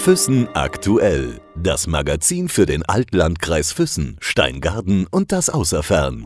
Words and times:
Füssen 0.00 0.48
aktuell. 0.54 1.42
Das 1.54 1.86
Magazin 1.86 2.48
für 2.48 2.64
den 2.64 2.82
Altlandkreis 2.82 3.70
Füssen, 3.70 4.16
Steingarten 4.20 5.06
und 5.06 5.30
das 5.30 5.50
Außerfern. 5.50 6.24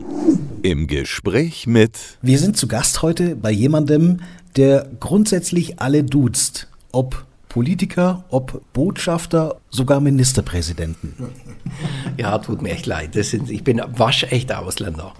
Im 0.63 0.87
Gespräch 0.87 1.67
mit. 1.67 1.99
Wir 2.21 2.39
sind 2.39 2.55
zu 2.55 2.69
Gast 2.69 3.01
heute 3.01 3.35
bei 3.35 3.51
jemandem, 3.51 4.21
der 4.55 4.89
grundsätzlich 5.01 5.81
alle 5.81 6.05
duzt. 6.05 6.69
Ob 6.93 7.25
Politiker, 7.49 8.23
ob 8.29 8.61
Botschafter, 8.71 9.57
sogar 9.69 9.99
Ministerpräsidenten. 9.99 11.13
Ja, 12.17 12.37
tut 12.37 12.61
mir 12.61 12.69
echt 12.69 12.85
leid. 12.85 13.17
Das 13.17 13.31
sind, 13.31 13.49
ich 13.49 13.65
bin 13.65 13.81
waschechter 13.85 14.59
Ausländer. 14.59 15.13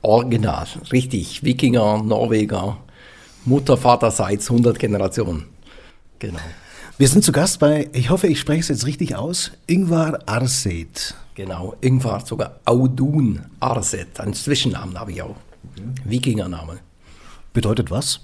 Original, 0.00 0.66
richtig. 0.90 1.44
Wikinger, 1.44 2.02
Norweger, 2.02 2.78
Mutter, 3.44 3.76
Vaterseits, 3.76 4.50
100 4.50 4.78
Generationen. 4.78 5.44
Genau. 6.18 6.38
Wir 7.00 7.06
sind 7.06 7.22
zu 7.22 7.30
Gast 7.30 7.60
bei, 7.60 7.88
ich 7.92 8.10
hoffe, 8.10 8.26
ich 8.26 8.40
spreche 8.40 8.58
es 8.58 8.66
jetzt 8.66 8.84
richtig 8.84 9.14
aus, 9.14 9.52
Ingvar 9.68 10.18
Arset. 10.26 11.14
Genau, 11.36 11.76
Ingvar, 11.80 12.26
sogar 12.26 12.58
Audun 12.64 13.38
Arset, 13.60 14.18
ein 14.18 14.34
Zwischennamen 14.34 14.98
habe 14.98 15.12
ich 15.12 15.22
auch. 15.22 15.36
Wikingername. 16.04 16.80
Bedeutet 17.52 17.92
was? 17.92 18.18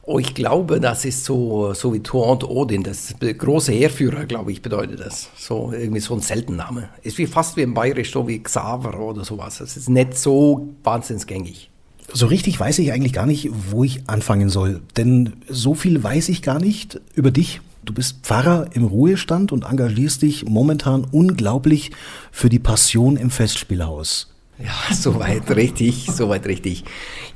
Oh, 0.00 0.18
ich 0.18 0.34
glaube, 0.34 0.80
das 0.80 1.04
ist 1.04 1.26
so, 1.26 1.74
so 1.74 1.92
wie 1.92 2.00
Thor 2.00 2.30
und 2.30 2.44
Odin, 2.44 2.84
das 2.84 3.14
große 3.20 3.72
Heerführer, 3.72 4.24
glaube 4.24 4.50
ich, 4.50 4.62
bedeutet 4.62 5.00
das. 5.00 5.28
So 5.36 5.74
irgendwie 5.76 6.00
so 6.00 6.14
ein 6.14 6.20
Seltenname. 6.22 6.88
Ist 7.02 7.18
wie 7.18 7.26
fast 7.26 7.58
wie 7.58 7.62
im 7.62 7.74
Bayerisch, 7.74 8.12
so 8.12 8.26
wie 8.26 8.42
Xaver 8.42 8.98
oder 8.98 9.26
sowas. 9.26 9.58
Das 9.58 9.76
ist 9.76 9.90
nicht 9.90 10.16
so 10.16 10.70
wahnsinnsgängig. 10.84 11.70
So 12.14 12.28
richtig 12.28 12.58
weiß 12.58 12.78
ich 12.78 12.92
eigentlich 12.92 13.12
gar 13.12 13.26
nicht, 13.26 13.50
wo 13.70 13.84
ich 13.84 14.08
anfangen 14.08 14.48
soll. 14.48 14.80
Denn 14.96 15.34
so 15.50 15.74
viel 15.74 16.02
weiß 16.02 16.30
ich 16.30 16.40
gar 16.40 16.60
nicht 16.60 16.98
über 17.14 17.30
dich. 17.30 17.60
Du 17.86 17.94
bist 17.94 18.24
Pfarrer 18.24 18.66
im 18.72 18.84
Ruhestand 18.84 19.52
und 19.52 19.64
engagierst 19.64 20.22
dich 20.22 20.44
momentan 20.44 21.04
unglaublich 21.04 21.92
für 22.32 22.48
die 22.48 22.58
Passion 22.58 23.16
im 23.16 23.30
Festspielhaus. 23.30 24.34
Ja, 24.58 24.72
soweit 24.92 25.48
richtig, 25.54 26.08
soweit 26.12 26.46
richtig. 26.46 26.84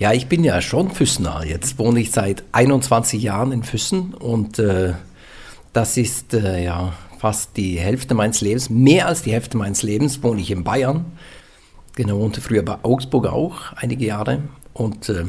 Ja, 0.00 0.12
ich 0.12 0.26
bin 0.26 0.42
ja 0.42 0.60
schon 0.60 0.90
Füssener. 0.90 1.44
Jetzt 1.46 1.78
wohne 1.78 2.00
ich 2.00 2.10
seit 2.10 2.42
21 2.50 3.22
Jahren 3.22 3.52
in 3.52 3.62
Füssen 3.62 4.12
und 4.12 4.58
äh, 4.58 4.94
das 5.72 5.96
ist 5.96 6.34
äh, 6.34 6.64
ja 6.64 6.94
fast 7.20 7.56
die 7.56 7.78
Hälfte 7.78 8.14
meines 8.14 8.40
Lebens, 8.40 8.70
mehr 8.70 9.06
als 9.06 9.22
die 9.22 9.32
Hälfte 9.32 9.56
meines 9.56 9.84
Lebens 9.84 10.20
wohne 10.20 10.40
ich 10.40 10.50
in 10.50 10.64
Bayern. 10.64 11.04
Genau, 11.94 12.18
wohnte 12.18 12.40
früher 12.40 12.64
bei 12.64 12.82
Augsburg 12.82 13.26
auch 13.26 13.72
einige 13.76 14.04
Jahre 14.04 14.42
und 14.72 15.08
äh, 15.10 15.26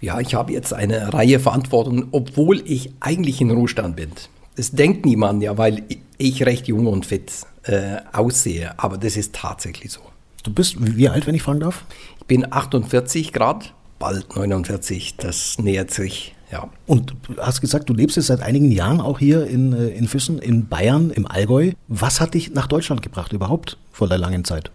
ja, 0.00 0.20
ich 0.20 0.34
habe 0.34 0.52
jetzt 0.52 0.72
eine 0.72 1.12
Reihe 1.12 1.40
Verantwortungen, 1.40 2.08
obwohl 2.12 2.62
ich 2.64 2.92
eigentlich 3.00 3.40
in 3.40 3.50
Ruhestand 3.50 3.96
bin. 3.96 4.10
Das 4.56 4.72
denkt 4.72 5.04
niemand 5.04 5.42
ja, 5.42 5.56
weil 5.58 5.84
ich 6.18 6.44
recht 6.44 6.68
jung 6.68 6.86
und 6.86 7.06
fit 7.06 7.32
äh, 7.64 7.96
aussehe, 8.12 8.78
aber 8.78 8.98
das 8.98 9.16
ist 9.16 9.34
tatsächlich 9.34 9.92
so. 9.92 10.00
Du 10.42 10.52
bist 10.52 10.76
wie 10.78 11.08
alt, 11.08 11.26
wenn 11.26 11.34
ich 11.34 11.42
fragen 11.42 11.60
darf? 11.60 11.84
Ich 12.20 12.26
bin 12.26 12.50
48 12.50 13.32
Grad, 13.32 13.74
bald 13.98 14.34
49, 14.34 15.16
das 15.16 15.58
nähert 15.58 15.90
sich. 15.90 16.34
Ja. 16.50 16.68
Und 16.86 17.14
du 17.24 17.36
hast 17.36 17.60
gesagt, 17.60 17.90
du 17.90 17.94
lebst 17.94 18.16
jetzt 18.16 18.26
seit 18.26 18.40
einigen 18.40 18.72
Jahren 18.72 19.00
auch 19.00 19.18
hier 19.18 19.46
in, 19.46 19.72
äh, 19.72 19.88
in 19.88 20.08
Füssen, 20.08 20.38
in 20.38 20.66
Bayern, 20.66 21.10
im 21.10 21.26
Allgäu. 21.26 21.72
Was 21.88 22.20
hat 22.20 22.34
dich 22.34 22.54
nach 22.54 22.66
Deutschland 22.66 23.02
gebracht 23.02 23.32
überhaupt 23.32 23.76
vor 23.92 24.08
der 24.08 24.18
langen 24.18 24.44
Zeit? 24.44 24.70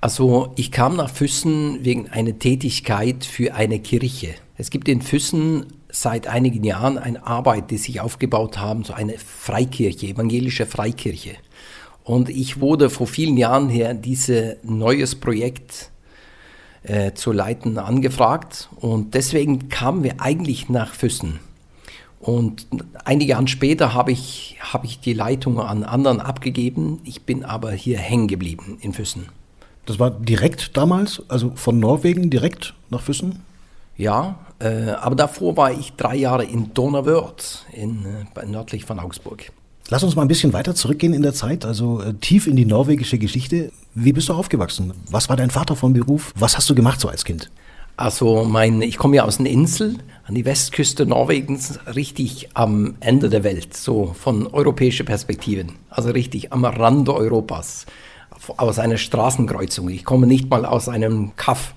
Also 0.00 0.52
ich 0.56 0.70
kam 0.70 0.96
nach 0.96 1.10
Füssen 1.10 1.84
wegen 1.84 2.08
einer 2.10 2.38
Tätigkeit 2.38 3.24
für 3.24 3.54
eine 3.54 3.78
Kirche. 3.80 4.34
Es 4.56 4.70
gibt 4.70 4.88
in 4.88 5.02
Füssen 5.02 5.66
seit 5.90 6.26
einigen 6.28 6.62
Jahren 6.62 6.96
eine 6.96 7.26
Arbeit, 7.26 7.70
die 7.70 7.76
sich 7.76 8.00
aufgebaut 8.00 8.58
haben, 8.58 8.84
so 8.84 8.92
eine 8.92 9.18
Freikirche, 9.18 10.06
evangelische 10.06 10.66
Freikirche. 10.66 11.34
Und 12.04 12.28
ich 12.28 12.60
wurde 12.60 12.90
vor 12.90 13.06
vielen 13.06 13.36
Jahren 13.36 13.68
her 13.68 13.94
dieses 13.94 14.56
neues 14.62 15.14
Projekt 15.14 15.90
äh, 16.82 17.14
zu 17.14 17.32
leiten 17.32 17.78
angefragt 17.78 18.68
und 18.76 19.14
deswegen 19.14 19.70
kamen 19.70 20.04
wir 20.04 20.20
eigentlich 20.20 20.68
nach 20.68 20.94
Füssen. 20.94 21.40
Und 22.20 22.66
einige 23.04 23.32
Jahre 23.32 23.48
später 23.48 23.92
habe 23.92 24.12
ich, 24.12 24.56
hab 24.60 24.84
ich 24.84 25.00
die 25.00 25.12
Leitung 25.12 25.60
an 25.60 25.82
anderen 25.82 26.20
abgegeben. 26.20 27.00
Ich 27.04 27.22
bin 27.22 27.44
aber 27.44 27.72
hier 27.72 27.98
hängen 27.98 28.28
geblieben 28.28 28.78
in 28.80 28.94
Füssen. 28.94 29.28
Das 29.84 29.98
war 29.98 30.10
direkt 30.10 30.76
damals, 30.76 31.22
also 31.28 31.52
von 31.54 31.78
Norwegen 31.78 32.30
direkt 32.30 32.74
nach 32.88 33.02
Füssen? 33.02 33.40
Ja, 33.96 34.38
äh, 34.58 34.90
aber 34.90 35.14
davor 35.14 35.56
war 35.56 35.72
ich 35.72 35.92
drei 35.94 36.16
Jahre 36.16 36.44
in 36.44 36.74
Donauwörth, 36.74 37.66
in, 37.72 38.04
äh, 38.34 38.46
nördlich 38.46 38.84
von 38.84 38.98
Augsburg. 38.98 39.52
Lass 39.90 40.02
uns 40.02 40.16
mal 40.16 40.22
ein 40.22 40.28
bisschen 40.28 40.52
weiter 40.52 40.74
zurückgehen 40.74 41.12
in 41.12 41.22
der 41.22 41.34
Zeit, 41.34 41.64
also 41.64 42.00
äh, 42.00 42.14
tief 42.14 42.46
in 42.46 42.56
die 42.56 42.64
norwegische 42.64 43.18
Geschichte. 43.18 43.70
Wie 43.94 44.12
bist 44.12 44.28
du 44.28 44.32
aufgewachsen? 44.32 44.92
Was 45.10 45.28
war 45.28 45.36
dein 45.36 45.50
Vater 45.50 45.76
von 45.76 45.92
Beruf? 45.92 46.32
Was 46.36 46.56
hast 46.56 46.70
du 46.70 46.74
gemacht 46.74 47.00
so 47.00 47.08
als 47.08 47.24
Kind? 47.24 47.50
Also 47.96 48.44
mein, 48.44 48.82
ich 48.82 48.96
komme 48.96 49.16
ja 49.16 49.24
aus 49.24 49.38
einer 49.38 49.50
Insel 49.50 49.98
an 50.26 50.34
die 50.34 50.44
Westküste 50.44 51.06
Norwegens, 51.06 51.78
richtig 51.94 52.48
am 52.54 52.96
Ende 53.00 53.28
der 53.28 53.44
Welt, 53.44 53.76
so 53.76 54.14
von 54.18 54.48
europäischer 54.48 55.04
Perspektive, 55.04 55.66
also 55.90 56.10
richtig 56.10 56.52
am 56.52 56.64
Rande 56.64 57.14
Europas 57.14 57.86
aus 58.56 58.78
einer 58.80 58.96
Straßenkreuzung. 58.96 59.90
Ich 59.90 60.04
komme 60.04 60.26
nicht 60.26 60.50
mal 60.50 60.64
aus 60.64 60.88
einem 60.88 61.36
Kaff, 61.36 61.74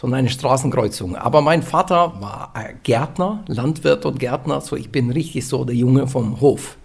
sondern 0.00 0.20
eine 0.20 0.30
Straßenkreuzung. 0.30 1.14
Aber 1.14 1.42
mein 1.42 1.62
Vater 1.62 2.14
war 2.20 2.54
Gärtner, 2.84 3.44
Landwirt 3.48 4.06
und 4.06 4.18
Gärtner, 4.18 4.62
so 4.62 4.74
ich 4.74 4.90
bin 4.90 5.10
richtig 5.10 5.46
so 5.46 5.64
der 5.64 5.76
Junge 5.76 6.06
vom 6.06 6.40
Hof. 6.40 6.78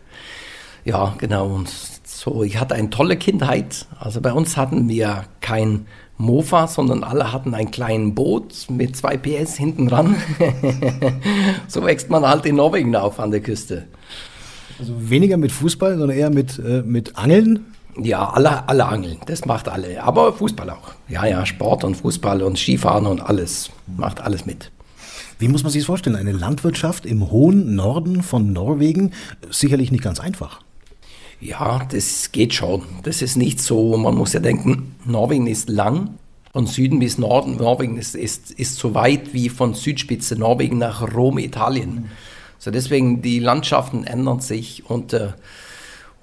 Ja, 0.84 1.16
genau. 1.18 1.48
Und 1.48 1.70
so, 2.04 2.44
ich 2.44 2.60
hatte 2.60 2.76
eine 2.76 2.90
tolle 2.90 3.16
Kindheit. 3.16 3.86
Also 4.00 4.20
bei 4.20 4.34
uns 4.34 4.58
hatten 4.58 4.90
wir 4.90 5.24
kein 5.40 5.86
Mofa, 6.18 6.68
sondern 6.68 7.06
alle 7.06 7.32
hatten 7.32 7.54
ein 7.54 7.72
kleines 7.72 8.14
Boot 8.14 8.68
mit 8.70 8.98
zwei 8.98 9.16
PS 9.16 9.56
hinten 9.56 9.88
dran. 9.88 10.18
so 11.70 11.86
wächst 11.86 12.10
man 12.10 12.28
halt 12.28 12.46
in 12.46 12.58
Norwegen 12.58 12.96
auf 12.98 13.20
an 13.22 13.32
der 13.32 13.40
Küste. 13.40 13.88
Also 14.78 14.94
weniger 15.10 15.38
mit 15.38 15.54
Fußball, 15.54 15.98
sondern 15.98 16.18
eher 16.18 16.30
mit, 16.30 16.60
äh, 16.60 16.82
mit 16.82 17.18
Angeln? 17.18 17.66
Ja, 18.02 18.30
alle, 18.30 18.68
alle 18.68 18.86
angeln, 18.86 19.18
das 19.26 19.46
macht 19.46 19.70
alle. 19.70 20.04
Aber 20.04 20.34
Fußball 20.34 20.70
auch. 20.70 20.94
Ja, 21.08 21.26
ja, 21.26 21.46
Sport 21.46 21.84
und 21.84 21.96
Fußball 21.96 22.42
und 22.42 22.58
Skifahren 22.58 23.06
und 23.06 23.22
alles, 23.22 23.70
macht 23.88 24.22
alles 24.22 24.46
mit. 24.46 24.72
Wie 25.40 25.48
muss 25.48 25.64
man 25.64 25.72
sich 25.72 25.82
das 25.82 25.88
vorstellen? 25.88 26.16
Eine 26.16 26.32
Landwirtschaft 26.32 27.06
im 27.06 27.32
hohen 27.32 27.76
Norden 27.76 28.24
von 28.24 28.54
Norwegen? 28.54 29.12
Sicherlich 29.50 29.92
nicht 29.92 30.04
ganz 30.04 30.20
einfach. 30.20 30.62
Ja, 31.40 31.86
das 31.92 32.32
geht 32.32 32.54
schon. 32.54 32.84
Das 33.04 33.22
ist 33.22 33.36
nicht 33.36 33.60
so, 33.60 33.98
man 33.98 34.16
muss 34.16 34.34
ja 34.34 34.40
denken, 34.40 34.96
Norwegen 35.06 35.48
ist 35.48 35.70
lang. 35.70 36.16
Von 36.54 36.68
Süden 36.68 37.00
bis 37.00 37.18
Norden, 37.18 37.58
Norwegen 37.58 37.98
ist, 37.98 38.16
ist, 38.16 38.52
ist 38.52 38.78
so 38.78 38.94
weit 38.94 39.34
wie 39.34 39.50
von 39.50 39.74
Südspitze 39.74 40.38
Norwegen 40.38 40.78
nach 40.78 41.14
Rom, 41.14 41.38
Italien. 41.38 42.10
So 42.60 42.72
deswegen, 42.72 43.22
die 43.22 43.40
Landschaften 43.40 44.06
ändern 44.06 44.40
sich 44.40 44.90
und, 44.90 45.12
äh, 45.12 45.34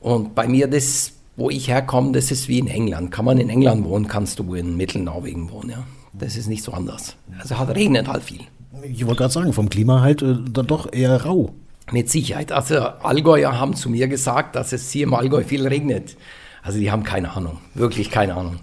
und 0.01 0.35
bei 0.35 0.49
mir, 0.49 0.69
das 0.69 1.13
wo 1.37 1.51
ich 1.51 1.69
herkomme, 1.69 2.13
das 2.13 2.31
ist 2.31 2.49
wie 2.49 2.59
in 2.59 2.69
England. 2.69 3.11
Kann 3.11 3.25
man 3.25 3.39
in 3.39 3.49
England 3.49 3.85
wohnen, 3.85 4.07
kannst 4.09 4.39
du 4.39 4.55
in 4.55 4.77
Mittelnorwegen 4.77 5.51
wohnen. 5.51 5.71
Ja. 5.71 5.85
Das 6.13 6.37
ist 6.37 6.47
nicht 6.47 6.63
so 6.63 6.73
anders. 6.73 7.17
Also 7.39 7.59
hat 7.59 7.75
regnet 7.75 8.09
halt 8.09 8.23
viel. 8.23 8.43
Ich 8.83 9.07
wollte 9.07 9.21
gerade 9.21 9.33
sagen, 9.33 9.53
vom 9.53 9.69
Klima 9.69 10.01
halt 10.01 10.23
äh, 10.23 10.37
dann 10.51 10.67
doch 10.67 10.93
eher 10.93 11.25
rau. 11.25 11.55
Mit 11.91 12.11
Sicherheit. 12.11 12.53
Also 12.53 12.79
Allgäuer 12.79 13.59
haben 13.59 13.75
zu 13.75 13.91
mir 13.91 14.09
gesagt, 14.09 14.57
dass 14.57 14.73
es 14.73 14.91
hier 14.91 15.05
im 15.05 15.15
Allgäu 15.15 15.43
viel 15.43 15.67
regnet. 15.67 16.17
Also 16.63 16.79
die 16.79 16.91
haben 16.91 17.03
keine 17.03 17.35
Ahnung, 17.35 17.59
wirklich 17.75 18.11
keine 18.11 18.35
Ahnung. 18.35 18.61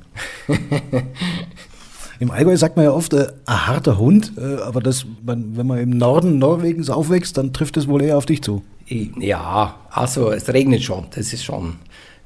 Im 2.22 2.32
Allgäu 2.32 2.58
sagt 2.58 2.76
man 2.76 2.84
ja 2.84 2.92
oft, 2.92 3.14
äh, 3.14 3.28
ein 3.46 3.68
harter 3.68 3.98
Hund, 3.98 4.34
äh, 4.38 4.62
aber 4.62 4.82
das, 4.82 5.06
man, 5.24 5.56
wenn 5.56 5.68
man 5.68 5.78
im 5.80 5.92
Norden 5.92 6.38
Norwegens 6.38 6.90
aufwächst, 6.90 7.38
dann 7.38 7.54
trifft 7.54 7.78
es 7.78 7.88
wohl 7.88 8.02
eher 8.02 8.18
auf 8.18 8.26
dich 8.26 8.42
zu. 8.42 8.62
Ja, 8.88 9.76
also 9.90 10.32
es 10.32 10.52
regnet 10.52 10.82
schon, 10.82 11.06
das 11.12 11.32
ist 11.32 11.44
schon 11.44 11.76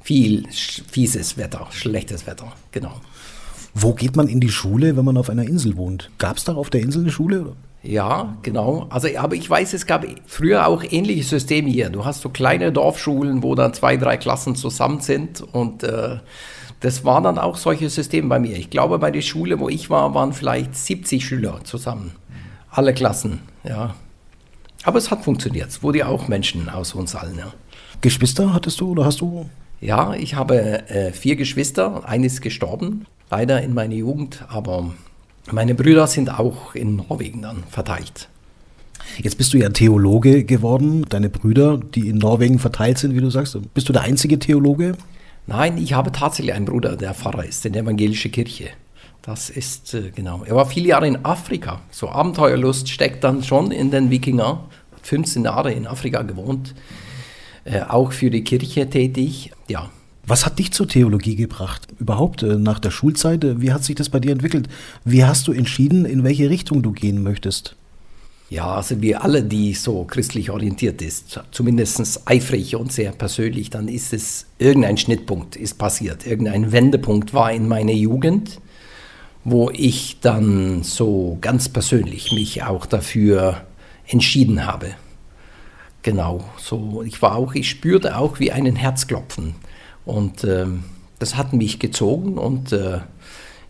viel 0.04 0.46
fieses 0.50 1.38
Wetter, 1.38 1.66
schlechtes 1.70 2.26
Wetter, 2.26 2.52
genau. 2.72 3.00
Wo 3.72 3.94
geht 3.94 4.14
man 4.16 4.28
in 4.28 4.38
die 4.38 4.50
Schule, 4.50 4.96
wenn 4.96 5.04
man 5.04 5.16
auf 5.16 5.30
einer 5.30 5.44
Insel 5.44 5.76
wohnt? 5.76 6.10
Gab 6.18 6.36
es 6.36 6.44
da 6.44 6.54
auf 6.54 6.70
der 6.70 6.82
Insel 6.82 7.02
eine 7.02 7.10
Schule? 7.10 7.40
Oder? 7.40 7.56
Ja, 7.82 8.36
genau. 8.42 8.86
Also, 8.90 9.08
aber 9.16 9.34
ich 9.34 9.48
weiß, 9.48 9.72
es 9.72 9.86
gab 9.86 10.04
früher 10.26 10.66
auch 10.66 10.84
ähnliche 10.88 11.24
Systeme 11.24 11.70
hier. 11.70 11.88
Du 11.88 12.04
hast 12.04 12.20
so 12.20 12.28
kleine 12.28 12.70
Dorfschulen, 12.70 13.42
wo 13.42 13.54
dann 13.54 13.72
zwei, 13.72 13.96
drei 13.96 14.18
Klassen 14.18 14.54
zusammen 14.54 15.00
sind 15.00 15.40
und 15.40 15.82
äh, 15.82 16.18
das 16.80 17.04
war 17.06 17.22
dann 17.22 17.38
auch 17.38 17.56
solche 17.56 17.88
Systeme 17.88 18.28
bei 18.28 18.38
mir. 18.38 18.58
Ich 18.58 18.68
glaube, 18.68 18.98
bei 18.98 19.10
der 19.10 19.22
Schule, 19.22 19.58
wo 19.58 19.70
ich 19.70 19.88
war, 19.88 20.14
waren 20.14 20.34
vielleicht 20.34 20.76
70 20.76 21.24
Schüler 21.24 21.60
zusammen. 21.64 22.12
Alle 22.70 22.92
Klassen, 22.92 23.40
ja. 23.64 23.94
Aber 24.82 24.98
es 24.98 25.10
hat 25.10 25.24
funktioniert. 25.24 25.70
Es 25.70 25.82
wurde 25.82 26.00
ja 26.00 26.08
auch 26.08 26.28
Menschen 26.28 26.68
aus 26.68 26.94
uns 26.94 27.14
allen, 27.14 27.38
ja. 27.38 27.54
Geschwister 28.02 28.52
hattest 28.52 28.82
du 28.82 28.90
oder 28.90 29.06
hast 29.06 29.22
du? 29.22 29.48
Ja, 29.84 30.14
ich 30.14 30.34
habe 30.34 30.88
äh, 30.88 31.12
vier 31.12 31.36
Geschwister. 31.36 32.08
Eines 32.08 32.34
ist 32.34 32.40
gestorben, 32.40 33.04
leider 33.30 33.60
in 33.60 33.74
meiner 33.74 33.94
Jugend, 33.94 34.42
aber 34.48 34.94
meine 35.52 35.74
Brüder 35.74 36.06
sind 36.06 36.30
auch 36.30 36.74
in 36.74 36.96
Norwegen 36.96 37.42
dann 37.42 37.64
verteilt. 37.68 38.30
Jetzt 39.18 39.36
bist 39.36 39.52
du 39.52 39.58
ja 39.58 39.68
Theologe 39.68 40.44
geworden. 40.44 41.04
Deine 41.10 41.28
Brüder, 41.28 41.76
die 41.76 42.08
in 42.08 42.16
Norwegen 42.16 42.58
verteilt 42.58 42.96
sind, 42.96 43.14
wie 43.14 43.20
du 43.20 43.28
sagst. 43.28 43.58
Bist 43.74 43.86
du 43.86 43.92
der 43.92 44.00
einzige 44.00 44.38
Theologe? 44.38 44.96
Nein, 45.46 45.76
ich 45.76 45.92
habe 45.92 46.12
tatsächlich 46.12 46.54
einen 46.54 46.64
Bruder, 46.64 46.96
der 46.96 47.12
Pfarrer 47.12 47.44
ist 47.44 47.66
in 47.66 47.74
der 47.74 47.82
evangelischen 47.82 48.32
Kirche. 48.32 48.70
Das 49.20 49.50
ist 49.50 49.92
äh, 49.92 50.12
genau. 50.14 50.44
Er 50.44 50.56
war 50.56 50.64
viele 50.64 50.88
Jahre 50.88 51.06
in 51.06 51.26
Afrika. 51.26 51.82
So 51.90 52.08
Abenteuerlust 52.08 52.88
steckt 52.88 53.22
dann 53.22 53.44
schon 53.44 53.70
in 53.70 53.90
den 53.90 54.08
Wikinger. 54.08 54.64
15 55.02 55.44
Jahre 55.44 55.74
in 55.74 55.86
Afrika 55.86 56.22
gewohnt. 56.22 56.74
Äh, 57.64 57.80
auch 57.82 58.12
für 58.12 58.30
die 58.30 58.44
Kirche 58.44 58.88
tätig. 58.88 59.52
Ja. 59.68 59.90
Was 60.26 60.46
hat 60.46 60.58
dich 60.58 60.72
zur 60.72 60.88
Theologie 60.88 61.36
gebracht? 61.36 61.88
Überhaupt 61.98 62.42
äh, 62.42 62.56
nach 62.56 62.78
der 62.78 62.90
Schulzeit? 62.90 63.44
Äh, 63.44 63.60
wie 63.60 63.72
hat 63.72 63.84
sich 63.84 63.96
das 63.96 64.08
bei 64.08 64.20
dir 64.20 64.32
entwickelt? 64.32 64.68
Wie 65.04 65.24
hast 65.24 65.48
du 65.48 65.52
entschieden, 65.52 66.04
in 66.04 66.24
welche 66.24 66.50
Richtung 66.50 66.82
du 66.82 66.92
gehen 66.92 67.22
möchtest? 67.22 67.76
Ja, 68.50 68.74
also 68.74 69.00
wir 69.00 69.24
alle, 69.24 69.42
die 69.42 69.72
so 69.72 70.04
christlich 70.04 70.50
orientiert 70.50 71.00
ist, 71.00 71.40
zumindest 71.50 72.28
eifrig 72.28 72.76
und 72.76 72.92
sehr 72.92 73.10
persönlich, 73.12 73.70
dann 73.70 73.88
ist 73.88 74.12
es 74.12 74.46
irgendein 74.58 74.98
Schnittpunkt 74.98 75.56
ist 75.56 75.78
passiert, 75.78 76.26
irgendein 76.26 76.70
Wendepunkt 76.70 77.32
war 77.32 77.50
in 77.52 77.66
meiner 77.66 77.92
Jugend 77.92 78.60
wo 79.44 79.70
ich 79.70 80.18
dann 80.20 80.82
so 80.82 81.36
ganz 81.40 81.68
persönlich 81.68 82.32
mich 82.32 82.62
auch 82.62 82.86
dafür 82.86 83.62
entschieden 84.06 84.66
habe. 84.66 84.94
Genau, 86.04 86.44
so 86.58 87.02
ich 87.02 87.20
war 87.22 87.34
auch, 87.34 87.54
ich 87.54 87.68
spürte 87.68 88.18
auch 88.18 88.38
wie 88.38 88.52
einen 88.52 88.76
Herzklopfen 88.76 89.54
und 90.04 90.44
äh, 90.44 90.66
das 91.18 91.34
hat 91.34 91.54
mich 91.54 91.78
gezogen 91.78 92.36
und 92.36 92.72
äh, 92.72 93.00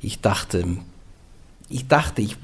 ich 0.01 0.21
dachte, 0.21 0.67
ich 1.69 1.87
dachte, 1.87 2.23
ich 2.23 2.37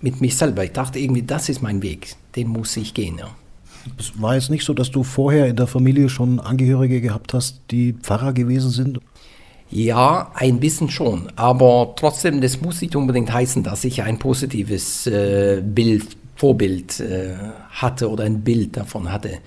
mit 0.00 0.20
mich 0.20 0.36
selber, 0.36 0.62
ich 0.62 0.70
dachte 0.70 1.00
irgendwie, 1.00 1.24
das 1.24 1.48
ist 1.48 1.60
mein 1.60 1.82
Weg, 1.82 2.14
den 2.36 2.46
muss 2.46 2.76
ich 2.76 2.94
gehen. 2.94 3.18
Ja. 3.18 3.28
Es 3.98 4.20
war 4.22 4.36
jetzt 4.36 4.48
nicht 4.48 4.64
so, 4.64 4.72
dass 4.74 4.92
du 4.92 5.02
vorher 5.02 5.48
in 5.48 5.56
der 5.56 5.66
Familie 5.66 6.08
schon 6.08 6.38
Angehörige 6.38 7.00
gehabt 7.00 7.34
hast, 7.34 7.60
die 7.72 7.94
Pfarrer 7.94 8.32
gewesen 8.32 8.70
sind? 8.70 9.00
Ja, 9.70 10.30
ein 10.34 10.60
bisschen 10.60 10.88
schon. 10.88 11.32
Aber 11.34 11.94
trotzdem, 11.96 12.40
das 12.40 12.60
muss 12.60 12.80
nicht 12.80 12.94
unbedingt 12.94 13.32
heißen, 13.32 13.64
dass 13.64 13.82
ich 13.82 14.02
ein 14.02 14.20
positives 14.20 15.08
äh, 15.08 15.60
Bild, 15.64 16.16
Vorbild 16.36 17.00
äh, 17.00 17.34
hatte 17.70 18.10
oder 18.10 18.24
ein 18.24 18.42
Bild 18.42 18.76
davon 18.76 19.10
hatte, 19.10 19.38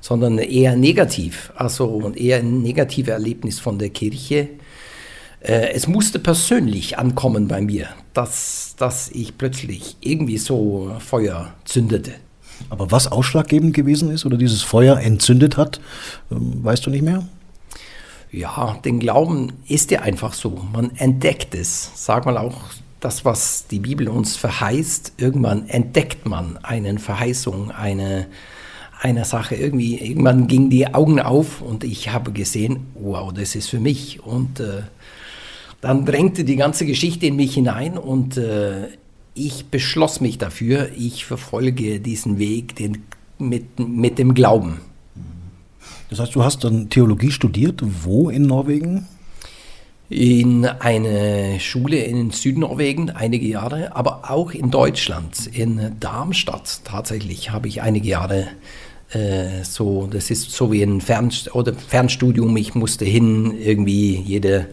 sondern 0.00 0.38
eher 0.38 0.76
negativ. 0.76 1.52
Also 1.56 2.12
eher 2.14 2.38
ein 2.38 2.62
negatives 2.62 3.12
Erlebnis 3.12 3.58
von 3.58 3.78
der 3.78 3.90
Kirche. 3.90 4.48
Äh, 5.40 5.72
es 5.74 5.86
musste 5.86 6.18
persönlich 6.18 6.98
ankommen 6.98 7.48
bei 7.48 7.60
mir, 7.60 7.88
dass, 8.14 8.74
dass 8.78 9.10
ich 9.10 9.36
plötzlich 9.36 9.96
irgendwie 10.00 10.38
so 10.38 10.96
Feuer 11.00 11.52
zündete. 11.64 12.12
Aber 12.70 12.90
was 12.90 13.10
ausschlaggebend 13.10 13.74
gewesen 13.74 14.10
ist 14.10 14.24
oder 14.24 14.36
dieses 14.36 14.62
Feuer 14.62 14.98
entzündet 14.98 15.56
hat, 15.56 15.80
ähm, 16.30 16.64
weißt 16.64 16.86
du 16.86 16.90
nicht 16.90 17.02
mehr? 17.02 17.26
Ja, 18.32 18.78
den 18.84 18.98
Glauben 18.98 19.52
ist 19.68 19.90
ja 19.90 20.00
einfach 20.00 20.34
so. 20.34 20.64
Man 20.72 20.94
entdeckt 20.96 21.54
es. 21.54 21.90
Sag 21.94 22.26
mal 22.26 22.36
auch 22.36 22.60
das, 23.00 23.24
was 23.24 23.66
die 23.68 23.80
Bibel 23.80 24.08
uns 24.08 24.36
verheißt. 24.36 25.14
Irgendwann 25.18 25.68
entdeckt 25.68 26.26
man 26.26 26.58
eine 26.62 26.98
Verheißung, 26.98 27.70
eine, 27.70 28.26
eine 29.00 29.24
Sache. 29.24 29.54
Irgendwie, 29.54 29.98
irgendwann 29.98 30.46
gingen 30.46 30.70
die 30.70 30.92
Augen 30.94 31.20
auf 31.20 31.60
und 31.60 31.84
ich 31.84 32.10
habe 32.12 32.32
gesehen, 32.32 32.86
wow, 32.94 33.32
das 33.32 33.54
ist 33.54 33.68
für 33.68 33.80
mich. 33.80 34.24
Und 34.24 34.60
äh, 34.60 34.82
dann 35.80 36.04
drängte 36.04 36.44
die 36.44 36.56
ganze 36.56 36.86
Geschichte 36.86 37.26
in 37.26 37.36
mich 37.36 37.54
hinein 37.54 37.98
und 37.98 38.36
äh, 38.36 38.88
ich 39.34 39.66
beschloss 39.66 40.20
mich 40.20 40.38
dafür, 40.38 40.88
ich 40.96 41.26
verfolge 41.26 42.00
diesen 42.00 42.38
Weg 42.38 42.74
den, 42.76 43.02
mit, 43.38 43.78
mit 43.78 44.18
dem 44.18 44.34
Glauben. 44.34 44.80
Das 46.08 46.20
heißt, 46.20 46.34
du 46.34 46.44
hast 46.44 46.64
dann 46.64 46.88
Theologie 46.88 47.30
studiert. 47.30 47.82
Wo 47.82 48.30
in 48.30 48.42
Norwegen? 48.42 49.06
In 50.08 50.64
eine 50.64 51.58
Schule 51.58 51.98
in 51.98 52.30
Südnorwegen 52.30 53.10
einige 53.10 53.46
Jahre, 53.46 53.96
aber 53.96 54.30
auch 54.30 54.52
in 54.52 54.70
Deutschland, 54.70 55.48
in 55.48 55.96
Darmstadt 55.98 56.82
tatsächlich 56.84 57.50
habe 57.50 57.66
ich 57.66 57.82
einige 57.82 58.08
Jahre 58.08 58.46
äh, 59.10 59.64
so, 59.64 60.06
das 60.06 60.30
ist 60.30 60.52
so 60.52 60.70
wie 60.70 60.82
ein 60.82 61.00
Fern 61.00 61.32
oder 61.52 61.74
Fernstudium, 61.74 62.56
ich 62.56 62.74
musste 62.76 63.04
hin 63.04 63.52
irgendwie 63.58 64.14
jede 64.16 64.68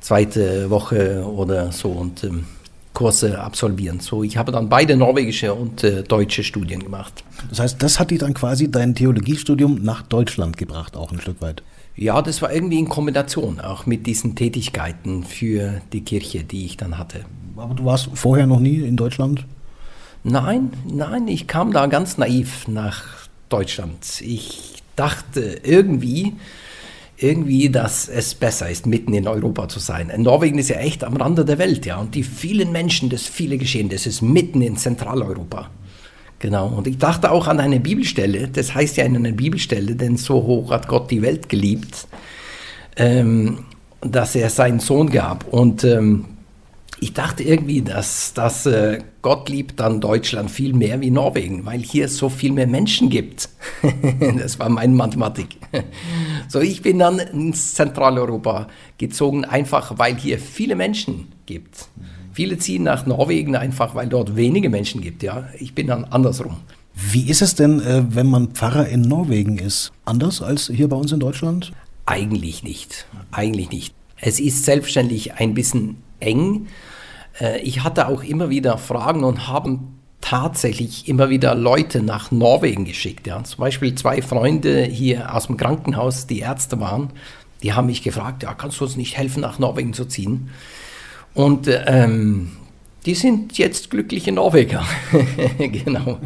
zweite 0.00 0.70
Woche 0.70 1.24
oder 1.24 1.72
so 1.72 1.88
und 1.88 2.22
ähm, 2.22 2.44
Kurse 2.92 3.40
absolvieren. 3.40 4.00
So, 4.00 4.22
ich 4.22 4.36
habe 4.36 4.52
dann 4.52 4.68
beide 4.68 4.96
norwegische 4.96 5.54
und 5.54 5.84
äh, 5.84 6.02
deutsche 6.02 6.42
Studien 6.42 6.82
gemacht. 6.82 7.24
Das 7.48 7.60
heißt, 7.60 7.82
das 7.82 7.98
hat 7.98 8.10
dich 8.10 8.18
dann 8.18 8.34
quasi 8.34 8.70
dein 8.70 8.94
Theologiestudium 8.94 9.82
nach 9.82 10.02
Deutschland 10.02 10.56
gebracht, 10.56 10.96
auch 10.96 11.12
ein 11.12 11.20
Stück 11.20 11.40
weit. 11.40 11.62
Ja, 12.00 12.22
das 12.22 12.40
war 12.40 12.50
irgendwie 12.50 12.78
in 12.78 12.88
Kombination 12.88 13.60
auch 13.60 13.84
mit 13.84 14.06
diesen 14.06 14.34
Tätigkeiten 14.34 15.22
für 15.22 15.82
die 15.92 16.00
Kirche, 16.00 16.44
die 16.44 16.64
ich 16.64 16.78
dann 16.78 16.96
hatte. 16.96 17.26
Aber 17.56 17.74
du 17.74 17.84
warst 17.84 18.08
vorher 18.14 18.46
noch 18.46 18.58
nie 18.58 18.76
in 18.76 18.96
Deutschland? 18.96 19.44
Nein, 20.24 20.70
nein, 20.90 21.28
ich 21.28 21.46
kam 21.46 21.72
da 21.72 21.86
ganz 21.88 22.16
naiv 22.16 22.66
nach 22.68 23.04
Deutschland. 23.50 24.22
Ich 24.22 24.82
dachte 24.96 25.60
irgendwie, 25.62 26.32
irgendwie, 27.18 27.68
dass 27.68 28.08
es 28.08 28.34
besser 28.34 28.70
ist, 28.70 28.86
mitten 28.86 29.12
in 29.12 29.28
Europa 29.28 29.68
zu 29.68 29.78
sein. 29.78 30.10
Norwegen 30.16 30.58
ist 30.58 30.70
ja 30.70 30.76
echt 30.76 31.04
am 31.04 31.18
Rande 31.18 31.44
der 31.44 31.58
Welt, 31.58 31.84
ja. 31.84 31.98
Und 31.98 32.14
die 32.14 32.22
vielen 32.22 32.72
Menschen, 32.72 33.10
das 33.10 33.26
viele 33.26 33.58
Geschehen, 33.58 33.90
das 33.90 34.06
ist 34.06 34.22
mitten 34.22 34.62
in 34.62 34.78
Zentraleuropa. 34.78 35.68
Genau. 36.40 36.68
Und 36.68 36.86
ich 36.86 36.96
dachte 36.96 37.30
auch 37.30 37.46
an 37.46 37.60
eine 37.60 37.80
Bibelstelle, 37.80 38.48
das 38.48 38.74
heißt 38.74 38.96
ja 38.96 39.04
in 39.04 39.14
einer 39.14 39.32
Bibelstelle, 39.32 39.94
denn 39.94 40.16
so 40.16 40.42
hoch 40.42 40.70
hat 40.70 40.88
Gott 40.88 41.10
die 41.10 41.20
Welt 41.22 41.50
geliebt, 41.50 42.08
ähm, 42.96 43.66
dass 44.00 44.34
er 44.34 44.48
seinen 44.48 44.80
Sohn 44.80 45.10
gab. 45.10 45.46
Und 45.52 45.84
ähm, 45.84 46.24
ich 46.98 47.12
dachte 47.12 47.42
irgendwie, 47.42 47.82
dass, 47.82 48.32
dass 48.32 48.64
äh, 48.64 49.00
Gott 49.20 49.50
liebt 49.50 49.80
dann 49.80 50.00
Deutschland 50.00 50.50
viel 50.50 50.72
mehr 50.72 51.02
wie 51.02 51.10
Norwegen, 51.10 51.66
weil 51.66 51.80
hier 51.80 52.08
so 52.08 52.30
viel 52.30 52.52
mehr 52.52 52.66
Menschen 52.66 53.10
gibt. 53.10 53.50
das 54.38 54.58
war 54.58 54.70
meine 54.70 54.94
Mathematik. 54.94 55.58
so, 56.48 56.60
ich 56.60 56.80
bin 56.80 57.00
dann 57.00 57.18
ins 57.18 57.74
Zentraleuropa 57.74 58.68
gezogen, 58.96 59.44
einfach 59.44 59.98
weil 59.98 60.16
hier 60.16 60.38
viele 60.38 60.74
Menschen 60.74 61.28
gibt. 61.44 61.88
Viele 62.32 62.58
ziehen 62.58 62.84
nach 62.84 63.06
Norwegen 63.06 63.56
einfach, 63.56 63.94
weil 63.94 64.08
dort 64.08 64.36
wenige 64.36 64.70
Menschen 64.70 65.00
gibt. 65.00 65.22
Ja, 65.22 65.48
ich 65.58 65.74
bin 65.74 65.86
dann 65.86 66.04
andersrum. 66.04 66.56
Wie 66.94 67.28
ist 67.30 67.42
es 67.42 67.54
denn, 67.54 67.80
äh, 67.80 68.04
wenn 68.08 68.26
man 68.26 68.48
Pfarrer 68.48 68.88
in 68.88 69.02
Norwegen 69.02 69.58
ist? 69.58 69.92
Anders 70.04 70.42
als 70.42 70.70
hier 70.74 70.88
bei 70.88 70.96
uns 70.96 71.12
in 71.12 71.20
Deutschland? 71.20 71.72
Eigentlich 72.06 72.62
nicht. 72.62 73.06
Eigentlich 73.30 73.70
nicht. 73.70 73.94
Es 74.16 74.38
ist 74.38 74.64
selbstverständlich 74.64 75.34
ein 75.34 75.54
bisschen 75.54 75.96
eng 76.20 76.66
äh, 77.40 77.60
ich 77.60 77.82
hatte 77.82 78.08
auch 78.08 78.22
immer 78.22 78.50
wieder 78.50 78.78
Fragen 78.78 79.24
und 79.24 79.48
haben 79.48 79.96
tatsächlich 80.20 81.08
immer 81.08 81.30
wieder 81.30 81.54
Leute 81.54 82.02
nach 82.02 82.30
Norwegen 82.30 82.84
geschickt. 82.84 83.26
Ja. 83.26 83.42
Zum 83.42 83.60
Beispiel 83.60 83.94
zwei 83.94 84.22
Freunde 84.22 84.82
hier 84.82 85.34
aus 85.34 85.46
dem 85.46 85.56
Krankenhaus, 85.56 86.26
die 86.26 86.40
Ärzte 86.40 86.78
waren, 86.78 87.10
die 87.62 87.72
haben 87.72 87.86
mich 87.86 88.02
gefragt, 88.02 88.42
ja, 88.42 88.54
kannst 88.54 88.80
du 88.80 88.84
uns 88.84 88.96
nicht 88.96 89.16
helfen, 89.16 89.40
nach 89.40 89.58
Norwegen 89.58 89.92
zu 89.92 90.04
ziehen? 90.06 90.50
Und 91.34 91.68
ähm, 91.86 92.52
die 93.06 93.14
sind 93.14 93.56
jetzt 93.56 93.90
glückliche 93.90 94.32
Norweger. 94.32 94.84
genau. 95.58 96.18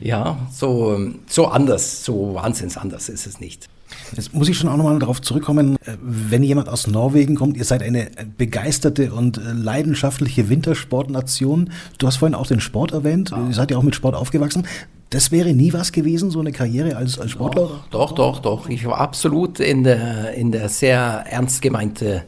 Ja, 0.00 0.46
so, 0.52 0.98
so 1.26 1.46
anders, 1.46 2.04
so 2.04 2.34
wahnsinns 2.34 2.76
anders 2.76 3.08
ist 3.08 3.26
es 3.26 3.40
nicht. 3.40 3.68
Jetzt 4.14 4.34
muss 4.34 4.48
ich 4.48 4.56
schon 4.56 4.68
auch 4.68 4.76
nochmal 4.76 4.98
darauf 4.98 5.20
zurückkommen, 5.20 5.76
äh, 5.84 5.96
wenn 6.02 6.42
jemand 6.42 6.68
aus 6.68 6.86
Norwegen 6.86 7.34
kommt, 7.34 7.56
ihr 7.56 7.64
seid 7.64 7.82
eine 7.82 8.10
begeisterte 8.36 9.12
und 9.12 9.38
äh, 9.38 9.52
leidenschaftliche 9.52 10.48
Wintersportnation. 10.48 11.70
Du 11.98 12.06
hast 12.06 12.16
vorhin 12.16 12.34
auch 12.34 12.46
den 12.46 12.60
Sport 12.60 12.92
erwähnt, 12.92 13.32
ihr 13.32 13.54
seid 13.54 13.70
ja 13.70 13.76
auch 13.76 13.82
mit 13.82 13.94
Sport 13.94 14.14
aufgewachsen. 14.14 14.66
Das 15.10 15.32
wäre 15.32 15.54
nie 15.54 15.72
was 15.72 15.92
gewesen, 15.92 16.30
so 16.30 16.40
eine 16.40 16.52
Karriere 16.52 16.96
als, 16.96 17.18
als 17.18 17.30
Sportler? 17.30 17.82
Doch, 17.90 18.12
doch, 18.12 18.12
doch, 18.12 18.38
doch. 18.40 18.68
Ich 18.68 18.84
war 18.84 18.98
absolut 18.98 19.58
in 19.58 19.84
der, 19.84 20.34
in 20.34 20.52
der 20.52 20.68
sehr 20.68 21.24
ernst 21.28 21.62
gemeinte 21.62 22.24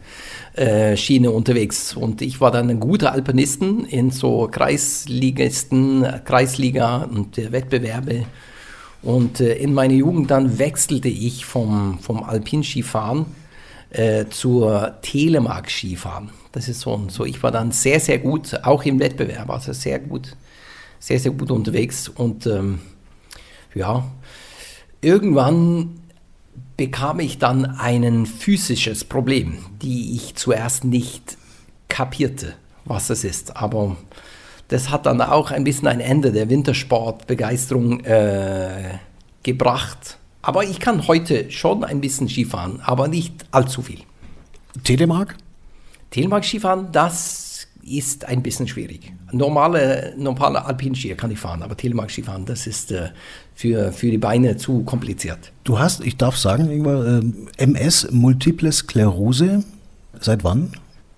äh, 0.54 0.96
Schiene 0.96 1.30
unterwegs. 1.30 1.94
Und 1.94 2.22
ich 2.22 2.40
war 2.40 2.50
dann 2.50 2.70
ein 2.70 2.80
guter 2.80 3.12
Alpinisten 3.12 3.84
in 3.84 4.10
so 4.10 4.48
Kreisligisten, 4.50 6.06
Kreisliga 6.24 7.02
und 7.02 7.36
Wettbewerbe 7.36 8.24
und 9.02 9.40
äh, 9.40 9.54
in 9.54 9.72
meiner 9.72 9.94
Jugend 9.94 10.30
dann 10.30 10.58
wechselte 10.58 11.08
ich 11.08 11.44
vom, 11.44 11.98
vom 12.00 12.22
Alpinskifahren 12.22 13.26
äh, 13.90 14.26
zur 14.28 14.94
Telemark-Skifahren. 15.02 16.30
Das 16.52 16.68
ist 16.68 16.80
so, 16.80 17.00
so, 17.08 17.24
ich 17.24 17.42
war 17.42 17.50
dann 17.50 17.72
sehr, 17.72 18.00
sehr 18.00 18.18
gut, 18.18 18.58
auch 18.62 18.84
im 18.84 18.98
Wettbewerb, 19.00 19.48
also 19.48 19.72
sehr 19.72 19.98
gut, 20.00 20.36
sehr, 21.00 21.18
sehr 21.18 21.32
gut 21.32 21.50
unterwegs. 21.50 22.08
Und 22.08 22.46
ähm, 22.46 22.78
ja, 23.74 24.04
irgendwann 25.00 26.00
bekam 26.76 27.18
ich 27.20 27.38
dann 27.38 27.64
ein 27.64 28.26
physisches 28.26 29.04
Problem, 29.04 29.58
die 29.82 30.14
ich 30.14 30.36
zuerst 30.36 30.84
nicht 30.84 31.36
kapierte, 31.88 32.54
was 32.84 33.10
es 33.10 33.24
ist. 33.24 33.56
Aber 33.56 33.96
das 34.68 34.90
hat 34.90 35.06
dann 35.06 35.20
auch 35.20 35.50
ein 35.50 35.64
bisschen 35.64 35.88
ein 35.88 36.00
Ende 36.00 36.30
der 36.30 36.48
Wintersportbegeisterung 36.48 38.00
äh, 38.04 38.98
gebracht. 39.42 40.18
Aber 40.42 40.64
ich 40.64 40.80
kann 40.80 41.06
heute 41.06 41.50
schon 41.50 41.84
ein 41.84 42.00
bisschen 42.00 42.28
Skifahren, 42.28 42.80
aber 42.80 43.08
nicht 43.08 43.34
allzu 43.50 43.82
viel. 43.82 44.00
Telemark? 44.84 45.36
Telemark 46.10 46.44
Skifahren, 46.44 46.92
das 46.92 47.39
ist 47.82 48.24
ein 48.26 48.42
bisschen 48.42 48.68
schwierig. 48.68 49.12
Normale, 49.32 50.14
normale 50.16 50.64
Alpinskier 50.64 51.16
kann 51.16 51.30
ich 51.30 51.38
fahren, 51.38 51.62
aber 51.62 51.76
Telemark 51.76 52.10
Skifahren, 52.10 52.44
das 52.44 52.66
ist 52.66 52.92
äh, 52.92 53.10
für, 53.54 53.92
für 53.92 54.10
die 54.10 54.18
Beine 54.18 54.56
zu 54.56 54.82
kompliziert. 54.84 55.52
Du 55.64 55.78
hast, 55.78 56.04
ich 56.04 56.16
darf 56.16 56.36
sagen, 56.36 56.70
Ingmar, 56.70 57.06
äh, 57.06 57.22
MS, 57.58 58.08
Multiple 58.10 58.70
Sklerose. 58.72 59.64
Seit 60.20 60.44
wann? 60.44 60.72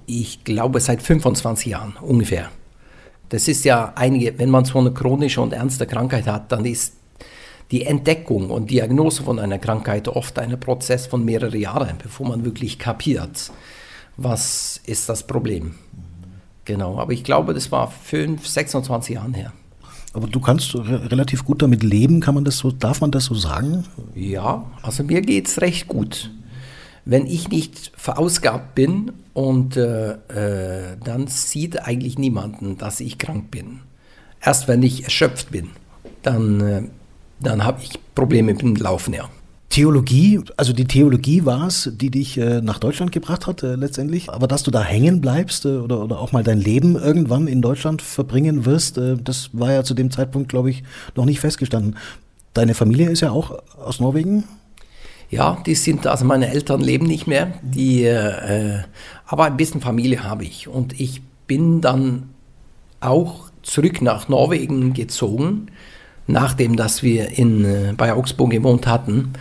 Ich 0.07 0.45
glaube 0.45 0.81
seit 0.81 1.03
25 1.03 1.67
Jahren 1.67 1.95
ungefähr. 2.01 2.51
Das 3.29 3.49
ist 3.49 3.65
ja 3.65 3.93
einige, 3.97 4.39
wenn 4.39 4.51
man 4.51 4.65
so 4.65 4.79
eine 4.79 4.93
chronische 4.93 5.41
und 5.41 5.53
ernste 5.53 5.87
Krankheit 5.87 6.27
hat, 6.27 6.53
dann 6.53 6.65
ist 6.65 6.95
die 7.71 7.87
Entdeckung 7.87 8.51
und 8.51 8.71
Diagnose 8.71 9.23
von 9.23 9.39
einer 9.39 9.59
Krankheit 9.59 10.07
oft 10.07 10.39
ein 10.39 10.61
Prozess 10.61 11.07
von 11.07 11.25
mehreren 11.25 11.59
Jahren, 11.59 11.97
bevor 12.03 12.29
man 12.29 12.45
wirklich 12.45 12.79
kapiert, 12.79 13.51
was 14.19 14.81
ist 14.85 15.09
das 15.09 15.27
Problem. 15.27 15.75
Genau, 16.65 16.99
aber 16.99 17.13
ich 17.13 17.25
glaube, 17.25 17.55
das 17.55 17.73
war 17.73 17.91
5, 17.91 18.47
26 18.47 19.17
Jahre 19.17 19.33
her. 19.33 19.53
Aber 20.15 20.27
du 20.27 20.41
kannst 20.41 20.75
re 20.75 21.11
relativ 21.11 21.45
gut 21.45 21.63
damit 21.63 21.83
leben, 21.83 22.21
kann 22.21 22.35
man 22.35 22.45
das 22.45 22.59
so, 22.59 22.71
darf 22.71 23.01
man 23.01 23.11
das 23.11 23.25
so 23.25 23.35
sagen? 23.35 23.85
Ja, 24.15 24.71
also 24.83 25.03
mir 25.03 25.23
geht 25.23 25.49
es 25.49 25.61
recht 25.61 25.89
gut. 25.89 26.31
Wenn 27.05 27.27
ich 27.27 27.49
nicht 27.49 27.93
verausgabt 27.97 28.75
bin 28.75 29.13
und 29.33 29.77
äh, 29.77 30.13
äh, 30.13 30.97
dann 31.03 31.27
sieht 31.27 31.83
eigentlich 31.83 32.19
niemanden, 32.19 32.79
dass 32.79 33.01
ich 33.01 33.19
krank 33.19 33.51
bin. 33.51 33.81
Erst 34.41 34.69
wenn 34.69 34.83
ich 34.83 35.05
erschöpft 35.05 35.51
bin, 35.51 35.71
dann, 36.23 36.61
äh, 36.61 36.83
dann 37.41 37.65
habe 37.65 37.83
ich 37.83 37.99
Probleme 38.15 38.53
mit 38.53 38.63
dem 38.63 38.77
Laufen, 38.77 39.15
ja. 39.15 39.29
Theologie, 39.73 40.39
also 40.59 40.75
die 40.75 40.85
Theologie 40.85 41.47
war 41.47 41.67
es, 41.67 41.91
die 41.95 42.11
dich 42.11 42.37
äh, 42.37 42.61
nach 42.61 42.79
Deutschland 42.79 43.11
gebracht 43.11 43.47
hat 43.47 43.63
äh, 43.63 43.75
letztendlich. 43.75 44.29
Aber 44.29 44.47
dass 44.47 44.63
du 44.63 44.71
da 44.71 44.83
hängen 44.83 45.23
bleibst 45.23 45.65
äh, 45.65 45.77
oder, 45.77 46.05
oder 46.05 46.21
auch 46.21 46.31
mal 46.31 46.45
dein 46.45 46.61
Leben 46.61 46.95
irgendwann 46.95 47.47
in 47.47 47.63
Deutschland 47.63 48.03
verbringen 48.03 48.67
wirst, 48.67 48.99
äh, 48.99 49.17
das 49.17 49.49
war 49.55 49.73
ja 49.73 49.83
zu 49.83 49.95
dem 49.95 50.11
Zeitpunkt, 50.11 50.51
glaube 50.51 50.69
ich, 50.69 50.83
noch 51.17 51.25
nicht 51.25 51.41
festgestanden. 51.41 51.97
Deine 52.53 52.75
Familie 52.75 53.09
ist 53.09 53.21
ja 53.23 53.31
auch 53.31 53.63
aus 53.83 53.99
Norwegen? 53.99 54.45
Ja, 55.31 55.57
die 55.65 55.75
sind, 55.75 56.07
also 56.07 56.27
meine 56.27 56.49
Eltern 56.49 56.83
leben 56.83 57.07
nicht 57.07 57.27
mehr, 57.27 57.55
die, 57.63 58.05
äh, 58.05 58.81
aber 59.25 59.45
ein 59.45 59.57
bisschen 59.57 59.81
Familie 59.81 60.23
habe 60.23 60.45
ich. 60.45 60.69
Und 60.69 61.01
ich 61.01 61.23
bin 61.47 61.81
dann 61.81 62.29
auch 63.01 63.51
zurück 63.63 64.03
nach 64.03 64.29
Norwegen 64.29 64.93
gezogen, 64.93 65.69
nachdem 66.27 66.77
dass 66.77 67.03
wir 67.03 67.39
in, 67.39 67.65
äh, 67.65 67.95
bei 67.97 68.13
Augsburg 68.13 68.51
gewohnt 68.51 68.87
hatten. 68.87 69.33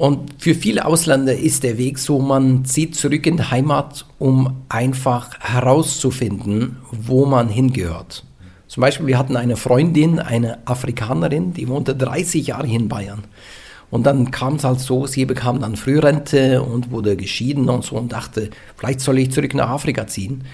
Und 0.00 0.42
für 0.42 0.54
viele 0.54 0.86
Ausländer 0.86 1.36
ist 1.36 1.62
der 1.62 1.76
Weg 1.76 1.98
so, 1.98 2.20
man 2.20 2.64
zieht 2.64 2.96
zurück 2.96 3.26
in 3.26 3.36
die 3.36 3.42
Heimat, 3.42 4.06
um 4.18 4.62
einfach 4.70 5.38
herauszufinden, 5.40 6.78
wo 6.90 7.26
man 7.26 7.50
hingehört. 7.50 8.24
Zum 8.66 8.80
Beispiel, 8.80 9.08
wir 9.08 9.18
hatten 9.18 9.36
eine 9.36 9.58
Freundin, 9.58 10.18
eine 10.18 10.66
Afrikanerin, 10.66 11.52
die 11.52 11.68
wohnte 11.68 11.94
30 11.94 12.46
Jahre 12.46 12.66
in 12.66 12.88
Bayern. 12.88 13.24
Und 13.90 14.06
dann 14.06 14.30
kam 14.30 14.54
es 14.54 14.64
halt 14.64 14.80
so, 14.80 15.06
sie 15.06 15.26
bekam 15.26 15.60
dann 15.60 15.76
Frührente 15.76 16.62
und 16.62 16.90
wurde 16.90 17.14
geschieden 17.14 17.68
und 17.68 17.84
so 17.84 17.96
und 17.96 18.12
dachte, 18.12 18.48
vielleicht 18.78 19.00
soll 19.00 19.18
ich 19.18 19.32
zurück 19.32 19.52
nach 19.52 19.68
Afrika 19.68 20.06
ziehen. 20.06 20.44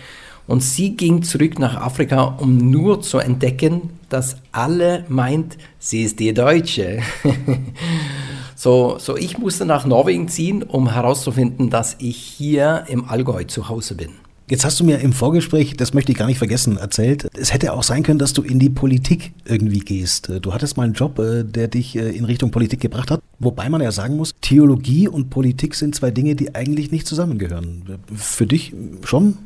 Und 0.49 0.65
sie 0.65 0.97
ging 0.97 1.23
zurück 1.23 1.61
nach 1.61 1.77
Afrika, 1.77 2.37
um 2.41 2.73
nur 2.73 3.01
zu 3.01 3.19
entdecken, 3.19 3.91
dass 4.09 4.39
alle 4.51 5.05
meint, 5.07 5.57
sie 5.79 6.03
ist 6.03 6.19
die 6.19 6.35
Deutsche. 6.35 6.99
so, 8.57 8.97
so 8.99 9.17
ich 9.17 9.39
musste 9.39 9.67
nach 9.67 9.87
Norwegen 9.87 10.29
ziehen, 10.29 10.63
um 10.63 10.93
herauszufinden, 10.93 11.71
dass 11.71 11.97
ich 12.01 12.17
hier 12.17 12.85
im 12.89 13.05
Allgäu 13.09 13.45
zu 13.45 13.69
Hause 13.69 13.95
bin. 13.95 14.11
Jetzt 14.49 14.65
hast 14.65 14.79
du 14.79 14.85
mir 14.85 15.01
im 15.01 15.13
Vorgespräch, 15.13 15.77
das 15.77 15.93
möchte 15.93 16.13
ich 16.13 16.19
gar 16.19 16.27
nicht 16.27 16.39
vergessen, 16.39 16.77
erzählt, 16.77 17.27
es 17.37 17.53
hätte 17.53 17.73
auch 17.73 17.83
sein 17.83 18.05
können, 18.05 18.21
dass 18.21 18.33
du 18.33 18.43
in 18.43 18.61
die 18.61 18.71
Politik 18.71 19.33
irgendwie 19.45 19.81
gehst. 19.81 20.31
Du 20.41 20.55
hattest 20.55 20.77
mal 20.77 20.85
einen 20.85 20.93
Job, 20.93 21.19
äh, 21.19 21.43
der 21.43 21.67
dich 21.67 21.97
äh, 21.97 22.11
in 22.11 22.25
Richtung 22.25 22.53
Politik 22.53 22.81
gebracht 22.81 23.11
hat, 23.11 23.21
wobei 23.41 23.69
man 23.69 23.83
ja 23.83 23.91
sagen 23.91 24.17
muss, 24.17 24.35
Theologie 24.41 25.09
und 25.09 25.31
Politik 25.31 25.75
sind 25.75 25.97
zwei 25.97 26.13
Dinge, 26.13 26.37
die 26.37 26.55
eigentlich 26.55 26.93
nicht 26.93 27.09
zusammengehören. 27.09 27.99
Für 28.15 28.47
dich 28.47 28.73
schon? 29.03 29.37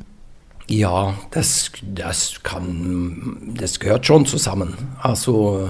Ja, 0.67 1.15
das, 1.31 1.71
das 1.95 2.35
kann, 2.43 3.55
das 3.57 3.79
gehört 3.79 4.05
schon 4.05 4.27
zusammen. 4.27 4.75
Also 5.01 5.69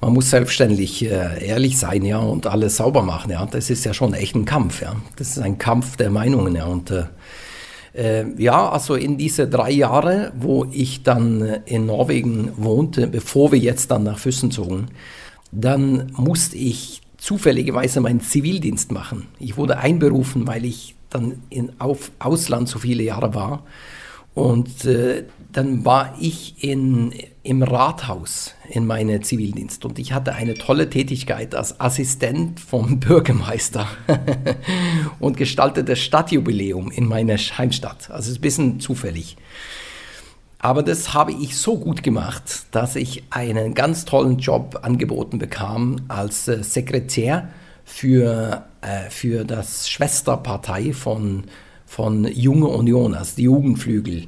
man 0.00 0.12
muss 0.12 0.30
selbstständig 0.30 1.04
äh, 1.04 1.44
ehrlich 1.44 1.78
sein, 1.78 2.04
ja, 2.04 2.18
und 2.18 2.46
alles 2.46 2.76
sauber 2.76 3.02
machen, 3.02 3.30
ja. 3.30 3.44
Das 3.46 3.70
ist 3.70 3.84
ja 3.84 3.92
schon 3.92 4.14
echt 4.14 4.34
ein 4.36 4.44
Kampf, 4.44 4.82
ja. 4.82 4.96
Das 5.16 5.30
ist 5.30 5.38
ein 5.38 5.58
Kampf 5.58 5.96
der 5.96 6.10
Meinungen, 6.10 6.54
ja. 6.54 6.66
Und 6.66 6.90
äh, 6.90 7.04
äh, 7.94 8.24
ja, 8.36 8.68
also 8.70 8.94
in 8.94 9.18
diese 9.18 9.48
drei 9.48 9.72
Jahre, 9.72 10.32
wo 10.38 10.66
ich 10.70 11.02
dann 11.02 11.42
äh, 11.42 11.60
in 11.64 11.86
Norwegen 11.86 12.52
wohnte, 12.56 13.08
bevor 13.08 13.50
wir 13.50 13.58
jetzt 13.58 13.90
dann 13.90 14.04
nach 14.04 14.18
Füssen 14.18 14.50
zogen, 14.50 14.86
dann 15.50 16.12
musste 16.16 16.56
ich 16.56 17.00
zufälligerweise 17.16 18.00
meinen 18.00 18.20
Zivildienst 18.20 18.92
machen. 18.92 19.26
Ich 19.40 19.56
wurde 19.56 19.78
einberufen, 19.78 20.46
weil 20.46 20.64
ich 20.64 20.94
dann 21.10 21.42
in 21.50 21.72
auf 21.80 22.12
Ausland 22.20 22.68
so 22.68 22.78
viele 22.78 23.02
Jahre 23.02 23.34
war. 23.34 23.64
Und 24.34 24.84
äh, 24.84 25.24
dann 25.52 25.84
war 25.84 26.14
ich 26.20 26.62
in, 26.62 27.12
im 27.42 27.62
Rathaus 27.62 28.54
in 28.68 28.86
meinem 28.86 29.22
Zivildienst 29.22 29.84
und 29.84 29.98
ich 29.98 30.12
hatte 30.12 30.34
eine 30.34 30.54
tolle 30.54 30.90
Tätigkeit 30.90 31.54
als 31.54 31.80
Assistent 31.80 32.60
vom 32.60 33.00
Bürgermeister 33.00 33.88
und 35.18 35.36
gestaltete 35.36 35.96
Stadtjubiläum 35.96 36.90
in 36.90 37.06
meiner 37.06 37.36
Heimstadt. 37.36 38.10
Also 38.10 38.32
ein 38.32 38.40
bisschen 38.40 38.80
zufällig. 38.80 39.36
Aber 40.60 40.82
das 40.82 41.14
habe 41.14 41.32
ich 41.32 41.56
so 41.56 41.78
gut 41.78 42.02
gemacht, 42.02 42.66
dass 42.72 42.96
ich 42.96 43.24
einen 43.30 43.74
ganz 43.74 44.04
tollen 44.04 44.38
Job 44.38 44.80
angeboten 44.82 45.38
bekam 45.38 46.02
als 46.08 46.48
äh, 46.48 46.62
Sekretär 46.62 47.48
für, 47.84 48.66
äh, 48.80 49.08
für 49.08 49.44
das 49.44 49.88
Schwesterpartei 49.88 50.92
von, 50.92 51.44
von 51.88 52.28
Junge 52.30 52.66
Union, 52.66 53.14
also 53.14 53.32
die 53.36 53.44
Jugendflügel 53.44 54.26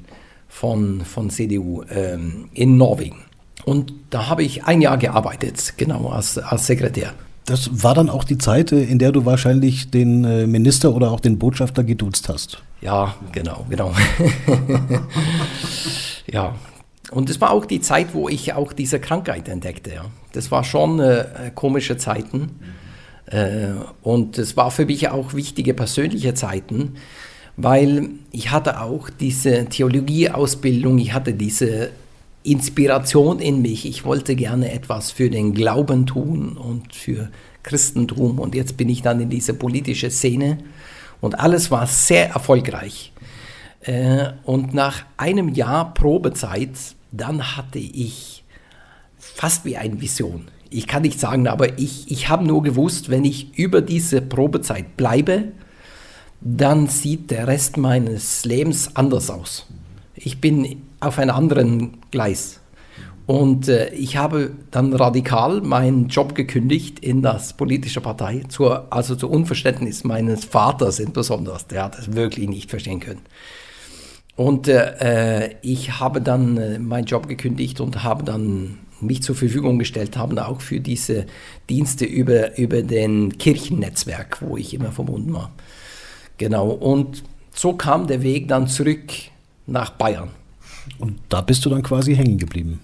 von, 0.49 1.03
von 1.05 1.29
CDU 1.29 1.85
ähm, 1.91 2.49
in 2.55 2.79
Norwegen. 2.79 3.19
Und 3.65 3.93
da 4.09 4.29
habe 4.29 4.43
ich 4.43 4.65
ein 4.65 4.81
Jahr 4.81 4.97
gearbeitet, 4.97 5.75
genau 5.77 6.09
als, 6.09 6.39
als 6.39 6.67
Sekretär. 6.67 7.13
Das 7.45 7.83
war 7.83 7.95
dann 7.95 8.09
auch 8.09 8.25
die 8.25 8.39
Zeit, 8.39 8.73
äh, 8.73 8.83
in 8.83 8.99
der 8.99 9.13
du 9.13 9.27
wahrscheinlich 9.27 9.91
den 9.91 10.25
äh, 10.25 10.47
Minister 10.47 10.95
oder 10.95 11.11
auch 11.13 11.21
den 11.21 11.39
Botschafter 11.39 11.85
geduzt 11.85 12.29
hast. 12.29 12.63
Ja, 12.81 13.15
genau, 13.33 13.67
genau. 13.69 13.93
ja. 16.27 16.55
Und 17.11 17.29
es 17.29 17.41
war 17.41 17.51
auch 17.51 17.67
die 17.67 17.81
Zeit, 17.81 18.15
wo 18.15 18.29
ich 18.29 18.55
auch 18.55 18.73
diese 18.73 19.01
Krankheit 19.01 19.49
entdeckte. 19.49 19.93
Ja. 19.93 20.05
Das 20.33 20.51
war 20.51 20.65
schon 20.65 20.99
äh, 20.99 21.51
komische 21.55 21.99
Zeiten. 21.99 22.61
Äh, 23.27 23.69
und 24.03 24.39
es 24.39 24.57
war 24.57 24.71
für 24.71 24.87
mich 24.87 25.09
auch 25.09 25.35
wichtige 25.35 25.75
persönliche 25.75 26.35
Zeiten, 26.35 26.95
weil 27.63 28.11
ich 28.33 28.51
hatte 28.51 28.81
auch 28.81 29.11
diese 29.11 29.67
Theologieausbildung, 29.67 30.99
ich 30.99 31.13
hatte 31.13 31.35
diese 31.35 31.91
Inspiration 32.43 33.39
in 33.39 33.61
mich. 33.61 33.87
Ich 33.87 34.05
wollte 34.05 34.35
gerne 34.35 34.73
etwas 34.73 35.11
für 35.11 35.29
den 35.29 35.53
Glauben 35.53 36.07
tun 36.07 36.57
und 36.57 36.95
für 36.95 37.31
Christentum 37.63 38.39
und 38.39 38.55
jetzt 38.55 38.77
bin 38.77 38.89
ich 38.89 39.03
dann 39.03 39.21
in 39.21 39.29
diese 39.29 39.53
politische 39.53 40.11
Szene 40.11 40.59
und 41.21 41.39
alles 41.39 41.71
war 41.71 41.87
sehr 41.87 42.31
erfolgreich. 42.31 43.13
Äh, 43.83 44.31
und 44.45 44.73
nach 44.73 45.05
einem 45.17 45.51
Jahr 45.51 45.93
Probezeit, 45.93 46.71
dann 47.13 47.57
hatte 47.57 47.79
ich 47.79 48.45
fast 49.19 49.65
wie 49.65 49.77
eine 49.77 50.01
Vision. 50.01 50.49
Ich 50.71 50.87
kann 50.87 51.03
nicht 51.03 51.21
sagen, 51.21 51.47
aber 51.49 51.79
ich, 51.79 52.11
ich 52.11 52.29
habe 52.29 52.47
nur 52.47 52.63
gewusst, 52.63 53.11
wenn 53.11 53.25
ich 53.25 53.59
über 53.59 53.83
diese 53.83 54.23
Probezeit 54.23 54.97
bleibe, 54.97 55.53
dann 56.41 56.87
sieht 56.87 57.31
der 57.31 57.47
Rest 57.47 57.77
meines 57.77 58.45
Lebens 58.45 58.97
anders 58.97 59.31
aus. 59.31 59.67
Ich 60.15 60.41
bin 60.41 60.83
auf 61.01 61.19
einem 61.19 61.35
anderen 61.35 61.99
Gleis. 62.11 62.61
Und 63.27 63.69
äh, 63.69 63.91
ich 63.95 64.17
habe 64.17 64.51
dann 64.71 64.93
radikal 64.93 65.61
meinen 65.61 66.09
Job 66.09 66.35
gekündigt 66.35 66.99
in 66.99 67.23
das 67.23 67.53
politische 67.53 68.01
Partei, 68.01 68.43
zur, 68.49 68.93
also 68.93 69.15
zu 69.15 69.31
Unverständnis 69.31 70.03
meines 70.03 70.45
Vaters 70.45 70.99
insbesondere. 70.99 71.59
Der 71.71 71.85
hat 71.85 71.99
es 71.99 72.15
wirklich 72.15 72.49
nicht 72.49 72.71
verstehen 72.71 72.99
können. 72.99 73.21
Und 74.35 74.67
äh, 74.67 75.45
äh 75.45 75.55
ich 75.63 76.01
habe 76.01 76.21
dann 76.21 76.57
äh, 76.57 76.79
meinen 76.79 77.05
Job 77.05 77.29
gekündigt 77.29 77.81
und 77.81 78.03
habe 78.03 78.25
dann 78.25 78.79
mich 79.01 79.23
zur 79.23 79.37
Verfügung 79.37 79.79
gestellt, 79.79 80.17
haben 80.17 80.39
auch 80.39 80.61
für 80.61 80.81
diese 80.81 81.27
Dienste 81.69 82.05
über, 82.07 82.59
über 82.59 82.83
den 82.83 83.39
Kirchennetzwerk, 83.39 84.39
wo 84.41 84.57
ich 84.57 84.75
immer 84.75 84.93
verbunden 84.93 85.33
war. 85.33 85.53
Genau, 86.41 86.71
und 86.71 87.23
so 87.53 87.75
kam 87.75 88.07
der 88.07 88.23
Weg 88.23 88.49
dann 88.49 88.67
zurück 88.67 89.13
nach 89.67 89.91
Bayern. 89.91 90.31
Und 90.99 91.19
da 91.29 91.43
bist 91.43 91.67
du 91.67 91.69
dann 91.69 91.83
quasi 91.83 92.17
hängen 92.17 92.39
geblieben. 92.39 92.81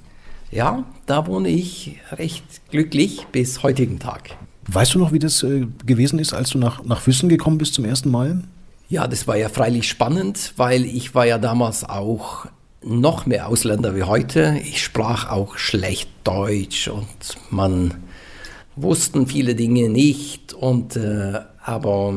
Ja, 0.51 0.85
da 1.07 1.27
wohne 1.27 1.49
ich 1.49 1.97
recht 2.13 2.45
glücklich 2.71 3.27
bis 3.33 3.63
heutigen 3.63 3.99
Tag. 3.99 4.37
Weißt 4.67 4.95
du 4.95 4.99
noch, 4.99 5.11
wie 5.13 5.19
das 5.19 5.43
äh, 5.43 5.67
gewesen 5.87 6.19
ist, 6.19 6.35
als 6.35 6.51
du 6.51 6.59
nach, 6.59 6.85
nach 6.85 7.01
Füssen 7.01 7.31
gekommen 7.31 7.57
bist 7.57 7.73
zum 7.73 7.87
ersten 7.87 8.11
Mal? 8.11 8.43
Ja, 8.91 9.09
das 9.09 9.27
war 9.27 9.39
ja 9.39 9.49
freilich 9.49 9.89
spannend, 9.89 10.53
weil 10.59 10.85
ich 10.85 11.15
war 11.15 11.25
ja 11.25 11.39
damals 11.39 11.83
auch 11.83 12.45
noch 12.85 13.25
mehr 13.25 13.49
Ausländer 13.49 13.97
wie 13.97 14.03
heute. 14.03 14.61
Ich 14.65 14.85
sprach 14.85 15.31
auch 15.31 15.57
schlecht 15.57 16.11
Deutsch 16.25 16.89
und 16.89 17.39
man 17.49 17.95
wussten 18.77 19.27
viele 19.27 19.55
Dinge 19.55 19.89
nicht 19.89 20.53
und 20.53 20.97
äh, 20.97 21.41
aber 21.65 22.15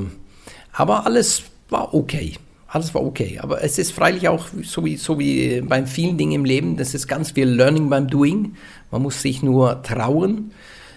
aber 0.74 1.06
alles 1.06 1.44
war 1.70 1.94
okay. 1.94 2.36
Alles 2.68 2.94
war 2.94 3.04
okay. 3.04 3.40
Aber 3.42 3.64
es 3.64 3.80
ist 3.80 3.92
freilich 3.92 4.28
auch 4.28 4.48
so 4.64 4.86
wie, 4.86 4.96
so 4.96 5.18
wie 5.18 5.62
bei 5.62 5.86
vielen 5.86 6.18
Dingen 6.18 6.34
im 6.34 6.46
Leben, 6.46 6.78
das 6.78 6.94
ist 6.94 7.08
ganz 7.08 7.32
viel 7.32 7.48
Learning 7.48 7.90
beim 7.90 8.08
Doing. 8.08 8.56
Man 8.92 9.02
muss 9.02 9.22
sich 9.22 9.42
nur 9.42 9.82
trauen, 9.82 10.52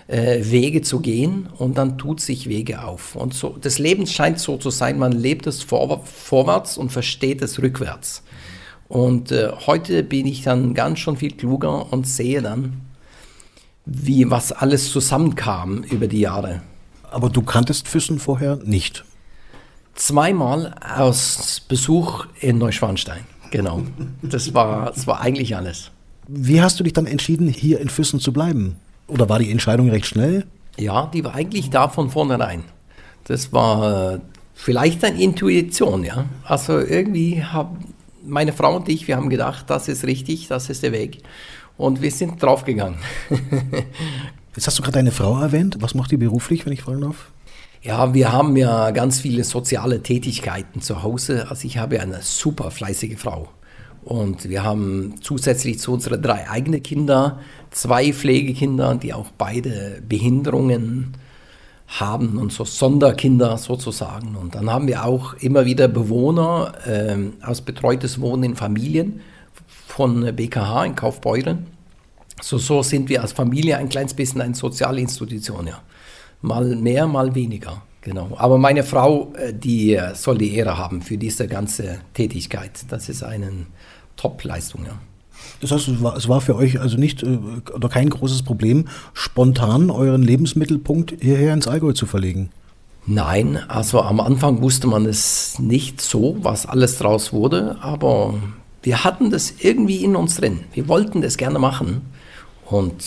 äh, 0.06 0.40
Wege 0.42 0.82
zu 0.82 1.00
gehen 1.00 1.48
und 1.56 1.78
dann 1.78 1.96
tut 1.96 2.20
sich 2.20 2.48
Wege 2.48 2.84
auf. 2.84 3.16
Und 3.16 3.32
so, 3.32 3.56
das 3.60 3.78
Leben 3.78 4.06
scheint 4.06 4.38
so 4.38 4.58
zu 4.58 4.68
sein, 4.68 4.98
man 4.98 5.12
lebt 5.12 5.46
es 5.46 5.62
vor, 5.62 6.04
vorwärts 6.04 6.76
und 6.76 6.92
versteht 6.92 7.40
es 7.40 7.62
rückwärts. 7.62 8.22
Und 8.88 9.32
äh, 9.32 9.50
heute 9.66 10.02
bin 10.02 10.26
ich 10.26 10.42
dann 10.42 10.74
ganz 10.74 10.98
schon 10.98 11.16
viel 11.16 11.32
kluger 11.32 11.90
und 11.90 12.06
sehe 12.06 12.42
dann, 12.42 12.82
wie 13.86 14.30
was 14.30 14.52
alles 14.52 14.92
zusammenkam 14.92 15.82
über 15.84 16.06
die 16.06 16.20
Jahre. 16.20 16.60
Aber 17.10 17.30
du 17.30 17.40
kanntest 17.40 17.88
Füssen 17.88 18.18
vorher 18.18 18.56
nicht. 18.56 19.04
Zweimal 19.94 20.74
aus 20.96 21.62
Besuch 21.68 22.26
in 22.40 22.58
Neuschwanstein. 22.58 23.24
Genau. 23.50 23.82
Das 24.22 24.54
war, 24.54 24.86
das 24.86 25.06
war 25.06 25.20
eigentlich 25.20 25.54
alles. 25.56 25.90
Wie 26.26 26.62
hast 26.62 26.80
du 26.80 26.84
dich 26.84 26.94
dann 26.94 27.06
entschieden, 27.06 27.48
hier 27.48 27.80
in 27.80 27.88
Füssen 27.88 28.18
zu 28.18 28.32
bleiben? 28.32 28.76
Oder 29.06 29.28
war 29.28 29.38
die 29.38 29.50
Entscheidung 29.50 29.90
recht 29.90 30.06
schnell? 30.06 30.46
Ja, 30.78 31.06
die 31.12 31.22
war 31.24 31.34
eigentlich 31.34 31.68
da 31.68 31.88
von 31.88 32.10
vornherein. 32.10 32.64
Das 33.24 33.52
war 33.52 34.14
äh, 34.14 34.18
vielleicht 34.54 35.04
eine 35.04 35.20
Intuition, 35.20 36.04
ja. 36.04 36.24
Also 36.44 36.78
irgendwie 36.78 37.44
haben 37.44 37.92
meine 38.24 38.52
Frau 38.52 38.76
und 38.76 38.88
ich, 38.88 39.08
wir 39.08 39.16
haben 39.16 39.28
gedacht, 39.28 39.68
das 39.68 39.88
ist 39.88 40.04
richtig, 40.04 40.48
das 40.48 40.70
ist 40.70 40.82
der 40.82 40.92
Weg. 40.92 41.18
Und 41.76 42.00
wir 42.00 42.10
sind 42.10 42.42
draufgegangen. 42.42 42.98
Jetzt 44.54 44.66
hast 44.66 44.78
du 44.78 44.82
gerade 44.82 44.98
deine 44.98 45.12
Frau 45.12 45.40
erwähnt. 45.40 45.76
Was 45.80 45.94
macht 45.94 46.10
die 46.10 46.16
beruflich, 46.16 46.64
wenn 46.64 46.72
ich 46.72 46.82
fragen 46.82 47.00
darf? 47.00 47.30
Ja, 47.84 48.14
wir 48.14 48.32
haben 48.32 48.56
ja 48.56 48.92
ganz 48.92 49.18
viele 49.18 49.42
soziale 49.42 50.00
Tätigkeiten 50.04 50.80
zu 50.80 51.02
Hause. 51.02 51.48
Also 51.50 51.66
ich 51.66 51.78
habe 51.78 52.00
eine 52.00 52.22
super 52.22 52.70
fleißige 52.70 53.18
Frau. 53.18 53.48
Und 54.04 54.48
wir 54.48 54.62
haben 54.62 55.14
zusätzlich 55.20 55.80
zu 55.80 55.92
unseren 55.92 56.22
drei 56.22 56.48
eigenen 56.48 56.82
Kinder 56.82 57.40
zwei 57.72 58.12
Pflegekinder, 58.12 58.94
die 58.94 59.12
auch 59.12 59.30
beide 59.36 60.00
Behinderungen 60.08 61.16
haben 61.88 62.38
und 62.38 62.52
so 62.52 62.64
Sonderkinder 62.64 63.58
sozusagen. 63.58 64.36
Und 64.36 64.54
dann 64.54 64.70
haben 64.70 64.86
wir 64.86 65.04
auch 65.04 65.34
immer 65.34 65.64
wieder 65.64 65.88
Bewohner 65.88 66.74
äh, 66.86 67.16
aus 67.44 67.62
betreutes 67.62 68.20
Wohnen 68.20 68.44
in 68.44 68.56
Familien 68.56 69.20
von 69.88 70.36
BKH 70.36 70.84
in 70.84 70.94
Kaufbeuren. 70.94 71.66
So, 72.40 72.58
so 72.58 72.82
sind 72.84 73.08
wir 73.08 73.22
als 73.22 73.32
Familie 73.32 73.76
ein 73.78 73.88
kleines 73.88 74.14
bisschen 74.14 74.40
eine 74.40 74.54
soziale 74.54 75.00
Institution, 75.00 75.66
ja 75.66 75.80
mal 76.42 76.76
mehr, 76.76 77.06
mal 77.06 77.34
weniger. 77.34 77.82
Genau. 78.02 78.30
Aber 78.36 78.58
meine 78.58 78.82
Frau, 78.82 79.32
äh, 79.34 79.54
die 79.54 79.94
äh, 79.94 80.14
soll 80.14 80.36
die 80.36 80.54
Ehre 80.54 80.76
haben 80.76 81.02
für 81.02 81.16
diese 81.16 81.46
ganze 81.46 82.00
Tätigkeit. 82.14 82.72
Das 82.88 83.08
ist 83.08 83.22
eine 83.22 83.50
Top-Leistung, 84.16 84.84
ja. 84.84 84.98
Das 85.60 85.70
heißt, 85.70 85.88
es 85.88 86.28
war, 86.28 86.40
für 86.40 86.56
euch 86.56 86.80
also 86.80 86.96
nicht 86.96 87.22
äh, 87.22 87.38
oder 87.72 87.88
kein 87.88 88.10
großes 88.10 88.42
Problem, 88.42 88.88
spontan 89.12 89.90
euren 89.90 90.22
Lebensmittelpunkt 90.22 91.14
hierher 91.20 91.54
ins 91.54 91.68
Allgäu 91.68 91.92
zu 91.92 92.06
verlegen? 92.06 92.50
Nein, 93.06 93.58
also 93.68 94.00
am 94.00 94.20
Anfang 94.20 94.62
wusste 94.62 94.86
man 94.86 95.06
es 95.06 95.58
nicht 95.58 96.00
so, 96.00 96.36
was 96.40 96.66
alles 96.66 96.98
draus 96.98 97.32
wurde, 97.32 97.76
aber 97.80 98.34
wir 98.82 99.04
hatten 99.04 99.30
das 99.30 99.54
irgendwie 99.60 100.04
in 100.04 100.14
uns 100.14 100.36
drin. 100.36 100.60
Wir 100.72 100.88
wollten 100.88 101.20
das 101.20 101.36
gerne 101.36 101.58
machen 101.58 102.02
und 102.66 103.02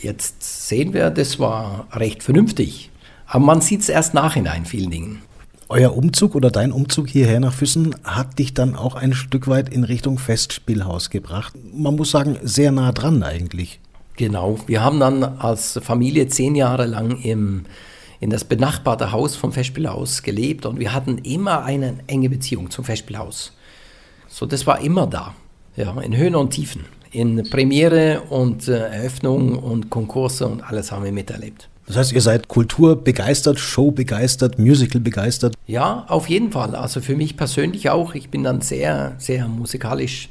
Jetzt 0.00 0.68
sehen 0.68 0.92
wir, 0.92 1.10
das 1.10 1.38
war 1.38 1.86
recht 1.92 2.22
vernünftig. 2.22 2.90
Aber 3.26 3.44
man 3.44 3.60
sieht 3.60 3.80
es 3.80 3.88
erst 3.88 4.14
nachhinein, 4.14 4.64
vielen 4.64 4.90
Dingen. 4.90 5.22
Euer 5.68 5.96
Umzug 5.96 6.34
oder 6.34 6.50
dein 6.50 6.72
Umzug 6.72 7.08
hierher 7.08 7.40
nach 7.40 7.54
Füssen 7.54 7.96
hat 8.04 8.38
dich 8.38 8.52
dann 8.52 8.76
auch 8.76 8.94
ein 8.94 9.14
Stück 9.14 9.48
weit 9.48 9.70
in 9.70 9.82
Richtung 9.82 10.18
Festspielhaus 10.18 11.08
gebracht. 11.08 11.54
Man 11.72 11.96
muss 11.96 12.10
sagen, 12.10 12.36
sehr 12.42 12.70
nah 12.70 12.92
dran 12.92 13.22
eigentlich. 13.22 13.80
Genau. 14.16 14.58
Wir 14.66 14.82
haben 14.82 15.00
dann 15.00 15.24
als 15.24 15.80
Familie 15.82 16.28
zehn 16.28 16.54
Jahre 16.54 16.86
lang 16.86 17.18
im, 17.22 17.64
in 18.20 18.30
das 18.30 18.44
benachbarte 18.44 19.10
Haus 19.10 19.36
vom 19.36 19.52
Festspielhaus 19.52 20.22
gelebt 20.22 20.66
und 20.66 20.78
wir 20.78 20.92
hatten 20.92 21.18
immer 21.18 21.64
eine 21.64 21.98
enge 22.06 22.28
Beziehung 22.28 22.70
zum 22.70 22.84
Festspielhaus. 22.84 23.52
So, 24.28 24.46
das 24.46 24.66
war 24.66 24.80
immer 24.80 25.06
da. 25.06 25.34
Ja, 25.76 25.98
in 26.00 26.16
Höhen 26.16 26.36
und 26.36 26.50
Tiefen 26.50 26.84
in 27.14 27.48
Premiere 27.48 28.22
und 28.28 28.68
äh, 28.68 28.78
Eröffnung 28.78 29.56
und 29.58 29.90
Konkurse 29.90 30.46
und 30.46 30.62
alles 30.62 30.90
haben 30.92 31.04
wir 31.04 31.12
miterlebt. 31.12 31.68
Das 31.86 31.96
heißt, 31.96 32.12
ihr 32.12 32.20
seid 32.20 32.48
kulturbegeistert, 32.48 33.58
showbegeistert, 33.58 34.58
Musical 34.58 35.00
begeistert? 35.00 35.54
Ja, 35.66 36.06
auf 36.08 36.28
jeden 36.28 36.50
Fall. 36.50 36.74
Also 36.74 37.00
für 37.00 37.14
mich 37.14 37.36
persönlich 37.36 37.90
auch. 37.90 38.14
Ich 38.14 38.30
bin 38.30 38.42
dann 38.42 38.62
sehr, 38.62 39.14
sehr 39.18 39.46
musikalisch 39.48 40.30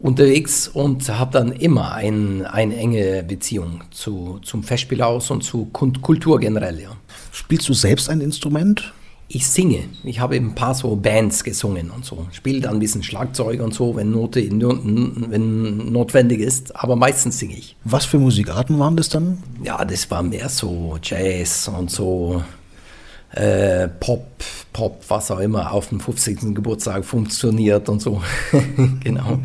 unterwegs 0.00 0.66
und 0.66 1.08
habe 1.08 1.32
dann 1.32 1.52
immer 1.52 1.92
ein, 1.92 2.46
eine 2.46 2.76
enge 2.76 3.22
Beziehung 3.22 3.82
zu, 3.90 4.40
zum 4.42 4.64
Festspielhaus 4.64 5.30
und 5.30 5.44
zu 5.44 5.66
Kultur 5.66 6.40
generell. 6.40 6.80
Ja. 6.80 6.96
Spielst 7.32 7.68
du 7.68 7.74
selbst 7.74 8.08
ein 8.08 8.20
Instrument? 8.20 8.92
Ich 9.32 9.46
singe. 9.46 9.84
Ich 10.02 10.18
habe 10.18 10.34
ein 10.34 10.56
paar 10.56 10.74
so 10.74 10.96
Bands 10.96 11.44
gesungen 11.44 11.90
und 11.90 12.04
so. 12.04 12.26
Spiele 12.32 12.60
dann 12.60 12.74
ein 12.74 12.78
bisschen 12.80 13.04
Schlagzeug 13.04 13.60
und 13.60 13.72
so, 13.72 13.94
wenn, 13.94 14.10
Note, 14.10 14.42
wenn 14.42 15.92
notwendig 15.92 16.40
ist. 16.40 16.74
Aber 16.74 16.96
meistens 16.96 17.38
singe 17.38 17.56
ich. 17.56 17.76
Was 17.84 18.04
für 18.04 18.18
Musikarten 18.18 18.80
waren 18.80 18.96
das 18.96 19.08
dann? 19.08 19.40
Ja, 19.62 19.84
das 19.84 20.10
war 20.10 20.24
mehr 20.24 20.48
so 20.48 20.98
Jazz 21.00 21.68
und 21.68 21.92
so 21.92 22.42
äh, 23.30 23.86
Pop, 23.86 24.26
Pop, 24.72 25.04
was 25.06 25.30
auch 25.30 25.38
immer 25.38 25.72
auf 25.72 25.90
dem 25.90 26.00
50. 26.00 26.52
Geburtstag 26.52 27.04
funktioniert 27.04 27.88
und 27.88 28.02
so. 28.02 28.20
genau. 29.04 29.38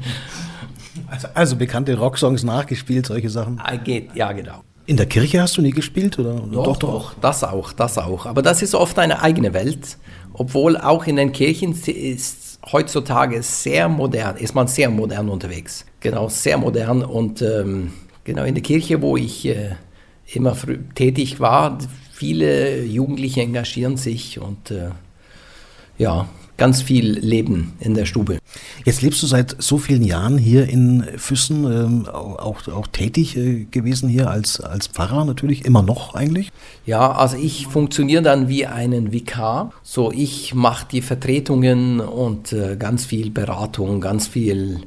Also, 1.08 1.28
also 1.36 1.56
bekannte 1.58 1.96
Rocksongs 1.96 2.42
nachgespielt, 2.42 3.06
solche 3.06 3.30
Sachen? 3.30 3.60
Ah, 3.64 3.76
geht, 3.76 4.16
ja, 4.16 4.32
genau. 4.32 4.64
In 4.88 4.98
der 4.98 5.08
Kirche 5.08 5.42
hast 5.42 5.58
du 5.58 5.62
nie 5.62 5.72
gespielt? 5.72 6.20
Oder? 6.20 6.36
Doch, 6.36 6.78
doch, 6.78 6.78
doch, 6.78 7.14
das 7.20 7.44
auch, 7.44 7.74
das 7.74 7.98
auch. 7.98 8.26
Aber 8.26 8.42
das 8.42 8.62
ist 8.62 8.76
oft 8.76 9.00
eine 9.00 9.22
eigene 9.22 9.54
Welt. 9.54 9.98
Obwohl 10.34 10.78
auch 10.78 11.08
in 11.08 11.16
den 11.16 11.32
Kirchen 11.32 11.72
ist 11.74 12.60
heutzutage 12.72 13.42
sehr 13.42 13.90
modern, 13.90 14.38
ist 14.38 14.54
man 14.54 14.68
sehr 14.68 14.90
modern 14.90 15.30
unterwegs. 15.30 15.86
Genau, 16.02 16.30
sehr 16.30 16.58
modern. 16.58 17.04
Und 17.04 17.42
ähm, 17.42 17.94
genau 18.24 18.44
in 18.44 18.54
der 18.54 18.64
Kirche, 18.64 19.02
wo 19.02 19.18
ich 19.18 19.48
äh, 19.48 19.76
immer 20.34 20.56
tätig 20.94 21.40
war, 21.40 21.78
viele 22.12 22.84
Jugendliche 22.84 23.42
engagieren 23.42 23.98
sich 23.98 24.40
und 24.40 24.72
äh, 24.72 24.90
ja, 25.98 26.28
ganz 26.58 26.82
viel 26.82 27.20
Leben 27.20 27.74
in 27.80 27.94
der 27.94 28.06
Stube. 28.06 28.40
Jetzt 28.86 29.02
lebst 29.02 29.22
du 29.24 29.28
seit 29.28 29.56
so 29.60 29.78
vielen 29.78 30.04
Jahren 30.04 30.38
hier 30.38 30.70
in 30.70 31.04
Füssen, 31.18 31.66
ähm, 31.66 32.06
auch, 32.08 32.68
auch 32.68 32.88
tätig 32.88 33.36
äh, 33.36 33.66
gewesen 33.70 34.10
hier 34.10 34.30
als, 34.30 34.60
als 34.62 34.88
Pfarrer 34.88 35.26
natürlich, 35.26 35.66
immer 35.66 35.84
noch 35.84 36.16
eigentlich? 36.16 36.52
Ja, 36.86 37.12
also 37.12 37.38
ich 37.38 37.68
funktioniere 37.68 38.22
dann 38.22 38.48
wie 38.48 38.66
einen 38.66 39.12
Vikar. 39.12 39.72
So, 39.84 40.12
ich 40.12 40.54
mache 40.54 40.88
die 40.92 41.02
Vertretungen 41.02 42.00
und 42.00 42.54
äh, 42.54 42.76
ganz 42.78 43.06
viel 43.06 43.32
Beratung, 43.32 44.02
ganz 44.02 44.28
viel 44.28 44.82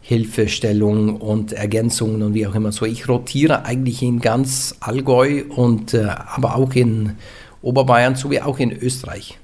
Hilfestellung 0.00 1.16
und 1.16 1.52
Ergänzungen 1.52 2.22
und 2.22 2.34
wie 2.34 2.46
auch 2.46 2.54
immer. 2.54 2.72
So, 2.72 2.84
ich 2.84 3.08
rotiere 3.08 3.64
eigentlich 3.64 4.02
in 4.02 4.18
ganz 4.20 4.74
Allgäu 4.80 5.44
und 5.48 5.94
äh, 5.94 6.08
aber 6.08 6.56
auch 6.56 6.72
in 6.74 7.12
Oberbayern 7.62 8.16
sowie 8.16 8.40
auch 8.40 8.58
in 8.58 8.72
Österreich. 8.72 9.38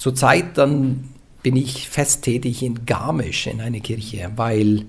Zurzeit 0.00 0.56
dann 0.56 1.10
bin 1.42 1.56
ich 1.56 1.90
fest 1.90 2.22
tätig 2.22 2.62
in 2.62 2.86
Garmisch 2.86 3.46
in 3.46 3.60
einer 3.60 3.80
Kirche, 3.80 4.30
weil 4.34 4.86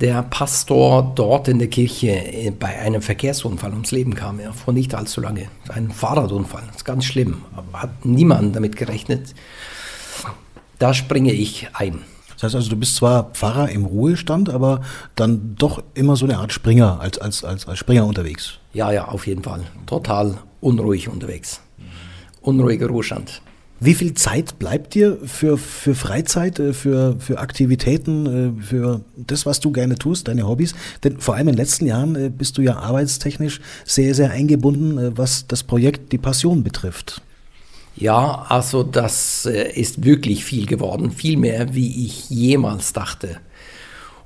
der 0.00 0.22
Pastor 0.22 1.12
dort 1.14 1.48
in 1.48 1.58
der 1.58 1.68
Kirche 1.68 2.12
äh, 2.12 2.50
bei 2.50 2.78
einem 2.78 3.02
Verkehrsunfall 3.02 3.72
ums 3.72 3.90
Leben 3.90 4.14
kam, 4.14 4.40
ja, 4.40 4.52
vor 4.52 4.72
nicht 4.72 4.94
allzu 4.94 5.20
lange. 5.20 5.48
Ein 5.68 5.90
Fahrradunfall, 5.90 6.62
das 6.68 6.76
ist 6.76 6.84
ganz 6.86 7.04
schlimm. 7.04 7.42
Hat 7.74 8.06
niemand 8.06 8.56
damit 8.56 8.76
gerechnet. 8.76 9.34
Da 10.78 10.94
springe 10.94 11.32
ich 11.32 11.68
ein. 11.74 11.98
Das 12.32 12.44
heißt 12.44 12.54
also, 12.54 12.70
du 12.70 12.76
bist 12.76 12.96
zwar 12.96 13.24
Pfarrer 13.34 13.68
im 13.68 13.84
Ruhestand, 13.84 14.48
aber 14.48 14.80
dann 15.14 15.56
doch 15.58 15.82
immer 15.92 16.16
so 16.16 16.24
eine 16.24 16.38
Art 16.38 16.54
Springer, 16.54 17.00
als, 17.00 17.18
als, 17.18 17.44
als, 17.44 17.68
als 17.68 17.78
Springer 17.78 18.06
unterwegs. 18.06 18.60
Ja, 18.72 18.92
ja, 18.92 19.08
auf 19.08 19.26
jeden 19.26 19.42
Fall. 19.42 19.64
Total 19.84 20.38
unruhig 20.62 21.10
unterwegs. 21.10 21.60
Unruhiger 22.40 22.86
Ruhestand. 22.86 23.42
Wie 23.80 23.94
viel 23.94 24.14
Zeit 24.14 24.58
bleibt 24.58 24.94
dir 24.94 25.18
für, 25.24 25.56
für 25.56 25.94
Freizeit, 25.94 26.58
äh, 26.58 26.72
für, 26.72 27.16
für 27.20 27.38
Aktivitäten, 27.38 28.58
äh, 28.58 28.62
für 28.62 29.02
das, 29.16 29.46
was 29.46 29.60
du 29.60 29.70
gerne 29.70 29.94
tust, 29.94 30.26
deine 30.26 30.48
Hobbys? 30.48 30.74
Denn 31.04 31.20
vor 31.20 31.36
allem 31.36 31.48
in 31.48 31.54
den 31.54 31.58
letzten 31.58 31.86
Jahren 31.86 32.16
äh, 32.16 32.28
bist 32.28 32.58
du 32.58 32.62
ja 32.62 32.76
arbeitstechnisch 32.76 33.60
sehr, 33.84 34.14
sehr 34.14 34.32
eingebunden, 34.32 35.16
was 35.16 35.46
das 35.46 35.62
Projekt 35.62 36.12
Die 36.12 36.18
Passion 36.18 36.64
betrifft. 36.64 37.22
Ja, 37.94 38.46
also 38.48 38.84
das 38.84 39.44
ist 39.44 40.04
wirklich 40.04 40.44
viel 40.44 40.66
geworden, 40.66 41.10
viel 41.10 41.36
mehr, 41.36 41.74
wie 41.74 42.06
ich 42.06 42.30
jemals 42.30 42.92
dachte. 42.92 43.38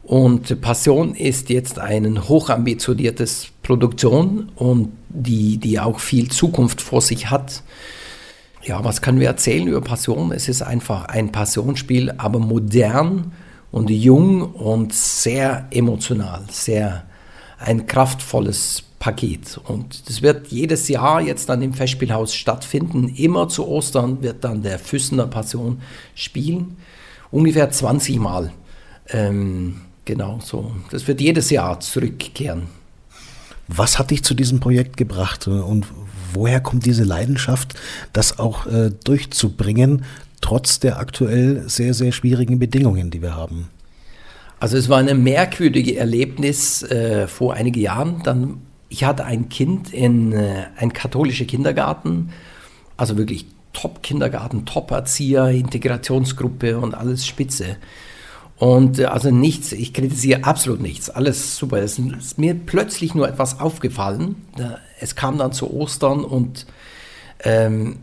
Und 0.02 0.60
Passion 0.60 1.14
ist 1.14 1.48
jetzt 1.48 1.78
ein 1.78 2.28
hochambitioniertes 2.28 3.48
Produktion 3.62 4.50
und 4.56 4.90
die, 5.08 5.56
die 5.56 5.80
auch 5.80 6.00
viel 6.00 6.30
Zukunft 6.30 6.82
vor 6.82 7.00
sich 7.00 7.30
hat. 7.30 7.62
Ja, 8.64 8.84
was 8.84 9.02
können 9.02 9.18
wir 9.18 9.26
erzählen 9.26 9.66
über 9.66 9.80
Passion? 9.80 10.30
Es 10.30 10.48
ist 10.48 10.62
einfach 10.62 11.06
ein 11.06 11.32
Passionsspiel, 11.32 12.14
aber 12.16 12.38
modern 12.38 13.32
und 13.72 13.90
jung 13.90 14.42
und 14.54 14.94
sehr 14.94 15.66
emotional, 15.72 16.44
sehr 16.48 17.04
ein 17.58 17.86
kraftvolles 17.86 18.84
Paket. 19.00 19.58
Und 19.64 20.08
das 20.08 20.22
wird 20.22 20.48
jedes 20.48 20.86
Jahr 20.86 21.20
jetzt 21.20 21.48
dann 21.48 21.60
im 21.60 21.74
Festspielhaus 21.74 22.36
stattfinden. 22.36 23.08
Immer 23.08 23.48
zu 23.48 23.66
Ostern 23.66 24.22
wird 24.22 24.44
dann 24.44 24.62
der 24.62 24.78
Füssener 24.78 25.26
Passion 25.26 25.82
spielen. 26.14 26.76
Ungefähr 27.32 27.68
20 27.68 28.20
Mal. 28.20 28.52
Ähm, 29.08 29.80
genau 30.04 30.38
so. 30.40 30.70
Das 30.92 31.08
wird 31.08 31.20
jedes 31.20 31.50
Jahr 31.50 31.80
zurückkehren. 31.80 32.68
Was 33.66 33.98
hat 33.98 34.12
dich 34.12 34.22
zu 34.22 34.34
diesem 34.34 34.60
Projekt 34.60 34.96
gebracht 34.96 35.48
und 35.48 35.86
woher 36.34 36.60
kommt 36.60 36.86
diese 36.86 37.04
Leidenschaft, 37.04 37.74
das 38.12 38.38
auch 38.38 38.66
äh, 38.66 38.90
durchzubringen, 39.04 40.04
trotz 40.40 40.80
der 40.80 40.98
aktuell 40.98 41.68
sehr, 41.68 41.94
sehr 41.94 42.12
schwierigen 42.12 42.58
Bedingungen, 42.58 43.10
die 43.10 43.22
wir 43.22 43.34
haben? 43.34 43.68
Also 44.60 44.76
es 44.76 44.88
war 44.88 44.98
ein 44.98 45.22
merkwürdiges 45.22 45.96
Erlebnis 45.96 46.82
äh, 46.84 47.26
vor 47.26 47.54
einigen 47.54 47.80
Jahren. 47.80 48.22
Dann, 48.22 48.58
ich 48.88 49.04
hatte 49.04 49.24
ein 49.24 49.48
Kind 49.48 49.92
in 49.92 50.32
äh, 50.32 50.66
einem 50.76 50.92
katholischen 50.92 51.46
Kindergarten, 51.46 52.30
also 52.96 53.16
wirklich 53.16 53.46
Top-Kindergarten, 53.72 54.64
Top-Erzieher, 54.64 55.48
Integrationsgruppe 55.48 56.78
und 56.78 56.94
alles 56.94 57.26
spitze. 57.26 57.76
Und 58.62 59.00
äh, 59.00 59.06
also 59.06 59.32
nichts, 59.32 59.72
ich 59.72 59.92
kritisiere 59.92 60.44
absolut 60.44 60.80
nichts, 60.80 61.10
alles 61.10 61.56
super. 61.56 61.78
Es 61.78 61.98
ist 61.98 62.38
mir 62.38 62.54
plötzlich 62.54 63.12
nur 63.12 63.28
etwas 63.28 63.58
aufgefallen. 63.58 64.36
Es 65.00 65.16
kam 65.16 65.36
dann 65.36 65.50
zu 65.50 65.74
Ostern 65.74 66.22
und 66.22 66.66
ähm, 67.42 67.98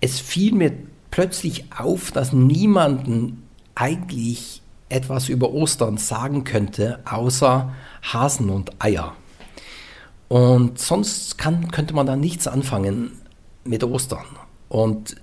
es 0.00 0.18
fiel 0.18 0.52
mir 0.52 0.72
plötzlich 1.12 1.66
auf, 1.78 2.10
dass 2.10 2.32
niemanden 2.32 3.44
eigentlich 3.76 4.62
etwas 4.88 5.28
über 5.28 5.52
Ostern 5.52 5.96
sagen 5.96 6.42
könnte, 6.42 6.98
außer 7.04 7.72
Hasen 8.02 8.50
und 8.50 8.82
Eier. 8.82 9.14
Und 10.26 10.80
sonst 10.80 11.38
kann, 11.38 11.70
könnte 11.70 11.94
man 11.94 12.04
da 12.04 12.16
nichts 12.16 12.48
anfangen 12.48 13.12
mit 13.62 13.84
Ostern. 13.84 14.26
Und 14.68 15.14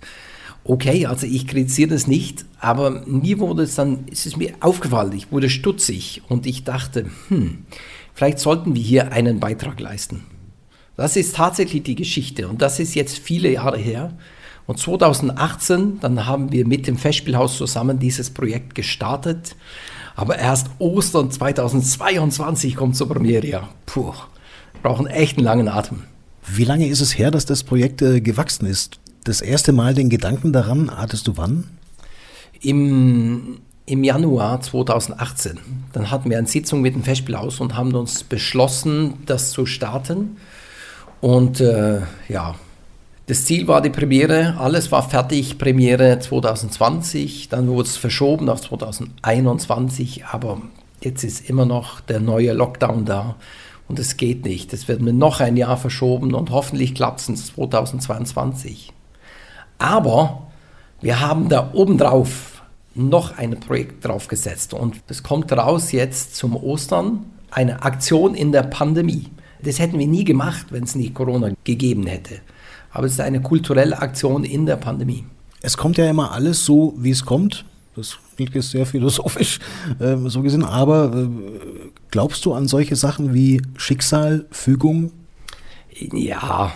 okay, 0.66 1.06
also 1.06 1.26
ich 1.28 1.48
kritisiere 1.48 1.92
das 1.92 2.08
nicht, 2.08 2.44
aber 2.60 2.90
mir 3.06 3.40
wurde 3.40 3.64
es 3.64 3.76
dann, 3.76 4.06
es 4.12 4.26
ist 4.26 4.36
mir 4.38 4.54
aufgefallen, 4.60 5.14
ich 5.14 5.32
wurde 5.32 5.50
stutzig 5.50 6.24
und 6.28 6.46
ich 6.46 6.64
dachte, 6.64 7.06
hm, 7.30 7.66
vielleicht 8.14 8.40
sollten 8.40 8.76
wir 8.76 8.82
hier 8.82 9.12
einen 9.12 9.40
Beitrag 9.40 9.80
leisten. 9.80 10.24
Das 10.98 11.16
ist 11.16 11.36
tatsächlich 11.36 11.84
die 11.84 11.96
Geschichte 11.96 12.48
und 12.48 12.62
das 12.62 12.80
ist 12.80 12.96
jetzt 12.96 13.18
viele 13.18 13.52
Jahre 13.52 13.78
her. 13.78 14.18
Und 14.66 14.80
2018, 14.80 16.00
dann 16.00 16.26
haben 16.26 16.52
wir 16.52 16.66
mit 16.66 16.88
dem 16.88 16.98
Festspielhaus 16.98 17.58
zusammen 17.58 18.00
dieses 18.00 18.32
Projekt 18.32 18.74
gestartet. 18.74 19.56
Aber 20.16 20.40
erst 20.40 20.70
Ostern 20.80 21.30
2022 21.30 22.76
kommt 22.76 22.96
zur 22.96 23.08
Premiere. 23.10 23.46
Ja, 23.46 23.70
puh, 23.86 24.14
brauchen 24.82 25.06
echt 25.06 25.38
einen 25.38 25.46
langen 25.46 25.68
Atem. 25.68 26.04
Wie 26.48 26.64
lange 26.64 26.88
ist 26.88 27.02
es 27.02 27.16
her, 27.18 27.30
dass 27.30 27.46
das 27.46 27.64
Projekt 27.64 28.02
äh, 28.02 28.22
gewachsen 28.22 28.66
ist? 28.66 29.00
Das 29.26 29.42
erste 29.42 29.72
Mal 29.72 29.96
den 29.96 30.10
Gedanken 30.10 30.54
daran 30.54 30.92
hattest 30.96 31.28
du 31.28 31.36
wann? 31.36 31.64
Im, 32.62 33.58
Im 33.88 34.04
Januar 34.04 34.62
2018. 34.62 35.58
Dann 35.94 36.12
hatten 36.12 36.30
wir 36.30 36.38
eine 36.38 36.46
Sitzung 36.46 36.82
mit 36.82 36.94
dem 36.94 37.02
Festspielhaus 37.02 37.60
und 37.60 37.76
haben 37.76 37.96
uns 37.96 38.24
beschlossen, 38.24 39.16
das 39.26 39.50
zu 39.50 39.66
starten. 39.66 40.38
Und 41.22 41.60
äh, 41.60 42.02
ja, 42.30 42.54
das 43.26 43.46
Ziel 43.46 43.68
war 43.68 43.82
die 43.82 43.90
Premiere, 43.90 44.58
alles 44.60 44.92
war 44.92 45.10
fertig, 45.10 45.58
Premiere 45.58 46.20
2020, 46.20 47.50
dann 47.50 47.68
wurde 47.68 47.88
es 47.88 47.98
verschoben 47.98 48.48
auf 48.48 48.62
2021, 48.62 50.26
aber 50.26 50.62
jetzt 51.02 51.24
ist 51.24 51.50
immer 51.50 51.66
noch 51.66 52.00
der 52.00 52.20
neue 52.20 52.54
Lockdown 52.54 53.06
da 53.06 53.38
und 53.88 53.98
es 53.98 54.18
geht 54.18 54.46
nicht. 54.46 54.72
Es 54.72 54.88
wird 54.88 55.02
mir 55.02 55.14
noch 55.14 55.40
ein 55.40 55.58
Jahr 55.58 55.78
verschoben 55.78 56.36
und 56.36 56.52
hoffentlich 56.52 56.94
klappt 56.94 57.28
es 57.28 57.48
2022. 57.48 58.92
Aber 59.78 60.48
wir 61.02 61.20
haben 61.20 61.50
da 61.50 61.72
obendrauf 61.74 62.64
noch 62.96 63.38
ein 63.38 63.60
Projekt 63.60 64.06
draufgesetzt 64.06 64.74
und 64.74 64.96
es 65.08 65.22
kommt 65.22 65.52
raus 65.52 65.92
jetzt 65.92 66.36
zum 66.36 66.56
Ostern, 66.56 67.26
eine 67.52 67.84
Aktion 67.84 68.36
in 68.36 68.52
der 68.52 68.64
Pandemie. 68.64 69.28
Das 69.62 69.80
hätten 69.80 70.00
wir 70.00 70.08
nie 70.08 70.24
gemacht, 70.24 70.68
wenn 70.70 70.84
es 70.84 70.96
nicht 70.96 71.14
Corona 71.14 71.52
gegeben 71.64 72.08
hätte. 72.08 72.40
Aber 72.92 73.08
es 73.08 73.14
ist 73.14 73.20
eine 73.20 73.42
kulturelle 73.42 74.00
Aktion 74.00 74.44
in 74.44 74.66
der 74.66 74.78
Pandemie. 74.78 75.26
Es 75.62 75.76
kommt 75.76 75.98
ja 75.98 76.10
immer 76.10 76.32
alles 76.32 76.64
so, 76.64 76.94
wie 76.98 77.10
es 77.10 77.26
kommt. 77.26 77.66
Das 77.96 78.18
klingt 78.36 78.54
jetzt 78.56 78.72
sehr 78.72 78.86
philosophisch, 78.86 79.60
äh, 80.00 80.18
so 80.26 80.42
gesehen. 80.42 80.64
Aber 80.64 81.14
äh, 81.14 81.28
glaubst 82.12 82.46
du 82.46 82.54
an 82.54 82.68
solche 82.68 82.96
Sachen 82.96 83.34
wie 83.34 83.62
Schicksal, 83.78 84.46
Fügung? 84.52 85.12
Ja, 86.14 86.74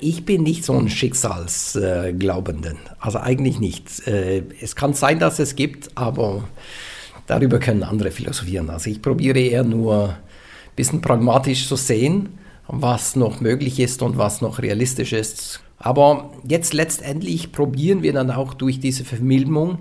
ich 0.00 0.24
bin 0.24 0.42
nicht 0.42 0.64
so 0.64 0.72
ein 0.72 0.88
Schicksalsglaubenden. 0.88 2.78
Also 2.98 3.18
eigentlich 3.18 3.60
nicht. 3.60 4.06
Äh, 4.06 4.42
es 4.60 4.74
kann 4.74 4.94
sein, 4.94 5.18
dass 5.18 5.38
es 5.38 5.54
gibt, 5.54 5.90
aber 5.96 6.44
darüber 7.26 7.58
können 7.58 7.82
andere 7.82 8.10
philosophieren. 8.10 8.70
Also 8.70 8.90
ich 8.90 9.02
probiere 9.02 9.38
eher 9.38 9.64
nur 9.64 10.08
ein 10.08 10.16
bisschen 10.74 11.00
pragmatisch 11.00 11.68
zu 11.68 11.76
sehen, 11.76 12.38
was 12.66 13.14
noch 13.14 13.40
möglich 13.40 13.78
ist 13.78 14.02
und 14.02 14.18
was 14.18 14.40
noch 14.40 14.60
realistisch 14.60 15.12
ist. 15.12 15.60
Aber 15.78 16.32
jetzt 16.48 16.74
letztendlich 16.74 17.52
probieren 17.52 18.02
wir 18.02 18.12
dann 18.12 18.30
auch 18.30 18.54
durch 18.54 18.80
diese 18.80 19.04
Vermilbung 19.04 19.80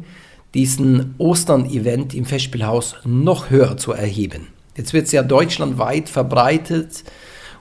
diesen 0.54 1.16
Ostern-Event 1.18 2.14
im 2.14 2.26
Festspielhaus 2.26 2.96
noch 3.04 3.50
höher 3.50 3.78
zu 3.78 3.94
erheben. 3.94 4.48
Jetzt 4.78 4.94
wird 4.94 5.06
es 5.06 5.12
ja 5.12 5.24
deutschlandweit 5.24 6.10
verbreitet 6.10 7.04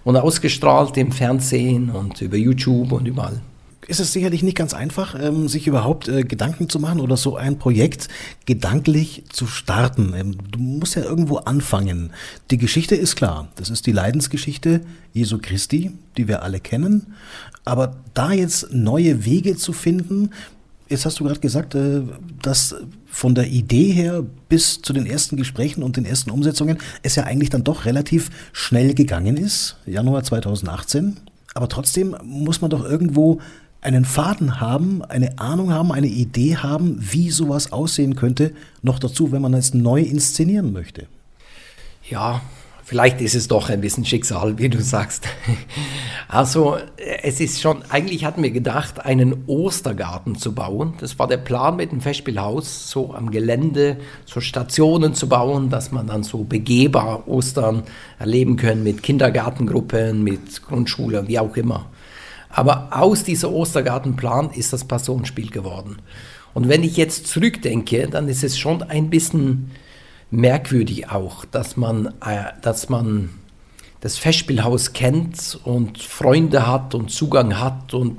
und 0.05 0.17
ausgestrahlt 0.17 0.97
im 0.97 1.13
Fernsehen 1.13 1.91
und 1.91 2.21
über 2.21 2.37
YouTube 2.37 2.93
und 2.93 3.07
überall. 3.07 3.41
Ist 3.87 4.01
es 4.01 4.15
sicherlich 4.15 4.43
nicht 4.43 4.57
ganz 4.57 4.73
einfach, 4.73 5.15
ähm, 5.21 5.47
sich 5.47 5.67
überhaupt 5.67 6.09
äh, 6.09 6.23
Gedanken 6.23 6.71
zu 6.71 6.81
machen 6.81 7.01
oder 7.01 7.19
so 7.19 7.37
ein 7.37 7.59
Projekt 7.59 8.09
gedanklich 8.47 9.25
zu 9.29 9.47
starten. 9.47 10.15
Ähm, 10.17 10.39
du 10.51 10.59
musst 10.59 10.95
ja 10.95 11.03
irgendwo 11.03 11.37
anfangen. 11.37 12.11
Die 12.51 12.57
Geschichte 12.57 12.95
ist 12.95 13.17
klar. 13.17 13.49
Das 13.57 13.69
ist 13.69 13.87
die 13.87 13.93
Leidensgeschichte 13.93 14.81
Jesu 15.13 15.39
Christi, 15.41 15.91
die 16.17 16.29
wir 16.29 16.43
alle 16.43 16.61
kennen. 16.61 17.15
Aber 17.67 17.97
da 18.15 18.33
jetzt 18.33 18.73
neue 18.73 19.27
Wege 19.27 19.57
zu 19.57 19.75
finden, 19.75 20.31
Jetzt 20.89 21.07
hast 21.07 21.19
du 21.19 21.25
gerade 21.25 21.41
gesagt, 21.41 21.75
äh, 21.75 22.03
dass 22.43 22.75
von 23.07 23.35
der 23.35 23.47
Idee 23.47 23.93
her 23.93 24.25
bis 24.49 24.83
zu 24.83 24.93
den 24.93 25.07
ersten 25.07 25.37
Gesprächen 25.37 25.83
und 25.83 25.97
den 25.97 26.05
ersten 26.05 26.31
Umsetzungen 26.31 26.79
es 27.03 27.17
ja 27.17 27.25
eigentlich 27.25 27.51
dann 27.51 27.65
doch 27.65 27.85
relativ 27.85 28.31
schnell 28.53 28.95
gegangen 28.95 29.37
ist, 29.37 29.77
Januar 29.87 30.25
2018. 30.25 31.17
Aber 31.55 31.69
trotzdem 31.69 32.17
muss 32.23 32.61
man 32.61 32.71
doch 32.71 32.85
irgendwo 32.85 33.41
einen 33.81 34.05
Faden 34.05 34.61
haben, 34.61 35.03
eine 35.05 35.39
Ahnung 35.39 35.73
haben, 35.73 35.93
eine 35.93 36.07
Idee 36.07 36.57
haben, 36.57 36.99
wie 37.01 37.31
sowas 37.31 37.71
aussehen 37.73 38.17
könnte. 38.17 38.53
Noch 38.83 38.99
dazu, 38.99 39.31
wenn 39.31 39.43
man 39.43 39.55
es 39.55 39.75
neu 39.75 40.01
inszenieren 40.01 40.73
möchte. 40.73 41.07
Ja, 42.09 42.43
Vielleicht 42.87 43.23
ist 43.23 43.35
es 43.35 43.49
doch 43.49 43.71
ein 43.71 43.81
bisschen 43.81 44.05
Schicksal, 44.05 44.59
wie 44.59 44.69
du 44.69 44.83
sagst. 44.83 45.27
Also 46.29 46.77
es 47.23 47.41
ist 47.41 47.63
schon, 47.63 47.83
eigentlich 47.89 48.27
hatten 48.27 48.43
wir 48.43 48.51
gedacht, 48.51 49.05
einen 49.05 49.45
Ostergarten 49.47 50.35
zu 50.35 50.55
bauen. 50.55 50.93
Das 51.01 51.19
war 51.19 51.27
der 51.27 51.39
Plan 51.39 51.77
mit 51.77 51.93
dem 51.93 52.03
Festspielhaus, 52.03 52.91
so 52.91 53.15
am 53.15 53.31
Gelände 53.31 53.97
so 54.27 54.41
Stationen 54.41 55.15
zu 55.15 55.29
bauen, 55.29 55.71
dass 55.71 55.93
man 55.93 56.09
dann 56.09 56.25
so 56.25 56.45
begehbar 56.45 57.27
Ostern 57.27 57.85
erleben 58.19 58.57
können 58.57 58.83
mit 58.83 59.03
Kindergartengruppen, 59.03 60.23
mit 60.23 60.63
Grundschule, 60.63 61.27
wie 61.27 61.39
auch 61.39 61.57
immer. 61.57 61.87
Aber 62.51 62.89
aus 62.91 63.25
dieser 63.25 63.51
Ostergartenplan 63.51 64.51
ist 64.51 64.75
das 64.75 64.85
Passionsspiel 64.85 65.51
geworden. 65.51 65.97
Und 66.53 66.69
wenn 66.69 66.83
ich 66.83 66.97
jetzt 66.99 67.29
zurückdenke, 67.29 68.09
dann 68.09 68.29
ist 68.29 68.45
es 68.45 68.59
schon 68.59 68.83
ein 68.83 69.09
bisschen 69.09 69.71
merkwürdig 70.31 71.11
auch, 71.11 71.45
dass 71.45 71.77
man, 71.77 72.07
äh, 72.25 72.53
dass 72.63 72.89
man 72.89 73.31
das 74.01 74.19
Festspielhaus 74.19 74.93
kennt 74.93 75.59
und 75.65 76.03
Freunde 76.03 76.67
hat 76.67 76.95
und 76.95 77.11
Zugang 77.11 77.59
hat 77.59 77.95
und 77.95 78.19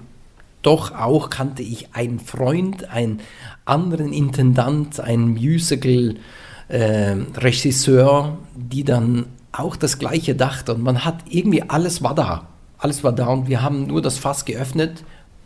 doch 0.66 0.94
auch 0.96 1.30
kannte 1.30 1.62
ich 1.62 1.94
einen 1.94 2.20
Freund, 2.20 2.90
einen 2.90 3.20
anderen 3.66 4.12
Intendant, 4.12 5.00
einen 5.00 5.36
Musical-Regisseur, 5.36 8.28
äh, 8.28 8.32
die 8.56 8.84
dann 8.84 9.28
auch 9.52 9.76
das 9.76 10.00
Gleiche 10.00 10.34
dachte. 10.34 10.74
Und 10.74 10.82
man 10.82 11.06
hat 11.06 11.20
irgendwie 11.30 11.70
alles 11.70 12.02
war 12.02 12.16
da. 12.16 12.48
Alles 12.80 13.04
war 13.04 13.14
da 13.14 13.28
und 13.28 13.48
wir 13.48 13.62
haben 13.62 13.86
nur 13.86 14.02
das 14.02 14.18
Fass 14.18 14.44
geöffnet. 14.44 15.04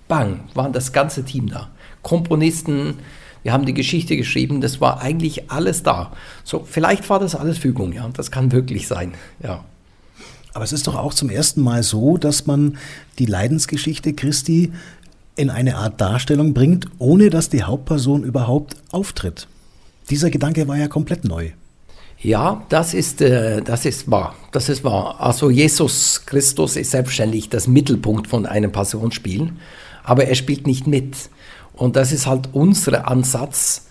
Bang, 0.10 0.42
war 0.56 0.70
das 0.70 0.92
ganze 0.92 1.24
Team 1.24 1.48
da. 1.48 1.70
Komponisten, 2.02 2.96
wir 3.44 3.54
haben 3.54 3.66
die 3.66 3.74
Geschichte 3.74 4.18
geschrieben, 4.18 4.60
das 4.60 4.82
war 4.82 5.02
eigentlich 5.02 5.50
alles 5.50 5.84
da. 5.84 6.12
So, 6.44 6.66
vielleicht 6.70 7.10
war 7.10 7.20
das 7.20 7.36
alles 7.36 7.58
Fügung, 7.60 7.94
ja, 7.94 8.10
das 8.10 8.32
kann 8.32 8.52
wirklich 8.52 8.88
sein, 8.88 9.14
ja. 9.42 9.64
Aber 10.54 10.66
es 10.66 10.74
ist 10.74 10.88
doch 10.88 10.96
auch 10.96 11.14
zum 11.14 11.30
ersten 11.30 11.62
Mal 11.62 11.84
so, 11.84 12.18
dass 12.18 12.48
man 12.48 12.78
die 13.20 13.28
Leidensgeschichte 13.28 14.14
Christi 14.14 14.74
in 15.36 15.50
eine 15.50 15.78
Art 15.78 16.02
Darstellung 16.02 16.54
bringt, 16.54 16.88
ohne 16.98 17.30
dass 17.30 17.50
die 17.50 17.64
Hauptperson 17.64 18.24
überhaupt 18.24 18.76
auftritt. 18.92 19.48
Dieser 20.10 20.32
Gedanke 20.32 20.68
war 20.68 20.76
ja 20.76 20.88
komplett 20.88 21.24
neu. 21.24 21.52
Ja, 22.22 22.66
das 22.68 22.94
ist, 22.94 23.22
äh, 23.22 23.62
das 23.62 23.86
ist 23.86 24.10
wahr. 24.12 24.36
Das 24.52 24.68
ist 24.68 24.84
wahr. 24.84 25.16
Also 25.20 25.50
Jesus 25.50 26.24
Christus 26.26 26.76
ist 26.76 26.92
selbstverständlich 26.92 27.48
das 27.48 27.68
Mittelpunkt 27.68 28.28
von 28.28 28.46
einem 28.46 28.72
Passionsspiel, 28.72 29.54
aber 30.10 30.26
er 30.26 30.34
spielt 30.34 30.66
nicht 30.66 30.88
mit. 30.88 31.16
Und 31.74 31.96
das 31.96 32.12
ist 32.12 32.26
halt 32.26 32.50
unser 32.52 33.08
Ansatz, 33.08 33.86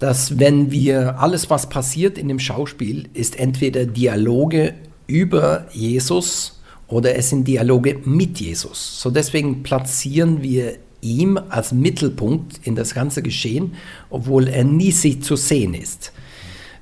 dass 0.00 0.40
wenn 0.40 0.72
wir 0.72 1.20
alles, 1.20 1.48
was 1.48 1.68
passiert 1.68 2.18
in 2.18 2.26
dem 2.26 2.40
Schauspiel, 2.40 3.08
ist 3.14 3.38
entweder 3.38 3.86
Dialoge 3.86 4.74
über 5.06 5.68
Jesus 5.70 6.60
oder 6.88 7.14
es 7.14 7.30
sind 7.30 7.46
Dialoge 7.46 8.00
mit 8.04 8.40
Jesus. 8.40 9.00
So 9.00 9.12
deswegen 9.12 9.62
platzieren 9.62 10.42
wir 10.42 10.74
ihm 11.02 11.38
als 11.50 11.70
Mittelpunkt 11.70 12.66
in 12.66 12.74
das 12.74 12.92
ganze 12.92 13.22
Geschehen, 13.22 13.74
obwohl 14.10 14.48
er 14.48 14.64
nie 14.64 14.90
sich 14.90 15.22
zu 15.22 15.36
sehen 15.36 15.74
ist. 15.74 16.12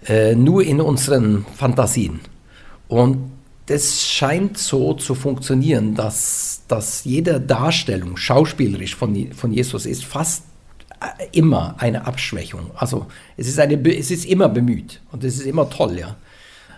Äh, 0.08 0.34
nur 0.34 0.64
in 0.64 0.80
unseren 0.80 1.44
Fantasien. 1.56 2.20
Und 2.88 3.31
das 3.66 4.02
scheint 4.06 4.58
so 4.58 4.94
zu 4.94 5.14
funktionieren, 5.14 5.94
dass, 5.94 6.62
dass 6.68 7.04
jede 7.04 7.40
Darstellung 7.40 8.16
schauspielerisch 8.16 8.96
von, 8.96 9.32
von 9.32 9.52
Jesus 9.52 9.86
ist 9.86 10.04
fast 10.04 10.44
äh, 11.00 11.26
immer 11.32 11.76
eine 11.78 12.06
Abschwächung. 12.06 12.70
Also 12.74 13.06
es 13.36 13.46
ist, 13.46 13.58
eine, 13.58 13.80
es 13.96 14.10
ist 14.10 14.24
immer 14.24 14.48
bemüht 14.48 15.00
und 15.12 15.24
es 15.24 15.36
ist 15.36 15.46
immer 15.46 15.70
toll, 15.70 15.98
ja. 15.98 16.16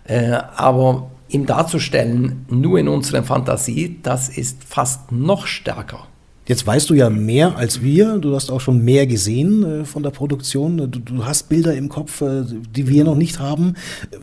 Äh, 0.04 0.38
aber 0.56 1.10
ihm 1.28 1.46
darzustellen, 1.46 2.44
nur 2.48 2.78
in 2.78 2.88
unserer 2.88 3.22
Fantasie, 3.22 3.98
das 4.02 4.28
ist 4.28 4.62
fast 4.62 5.10
noch 5.10 5.46
stärker. 5.46 6.06
Jetzt 6.46 6.66
weißt 6.66 6.90
du 6.90 6.94
ja 6.94 7.09
mehr 7.09 7.57
als 7.57 7.80
wir. 7.80 8.18
Du 8.18 8.35
hast 8.35 8.50
auch 8.50 8.61
schon 8.61 8.85
mehr 8.85 9.07
gesehen 9.07 9.64
äh, 9.64 9.85
von 9.85 10.02
der 10.02 10.11
Produktion. 10.11 10.76
Du, 10.76 10.87
du, 10.87 11.24
hast 11.24 11.48
Bilder 11.48 11.74
im 11.74 11.88
Kopf, 11.88 12.20
äh, 12.20 12.44
die 12.44 12.87
wir 12.87 13.04
noch 13.04 13.16
nicht 13.16 13.38
haben. 13.38 13.74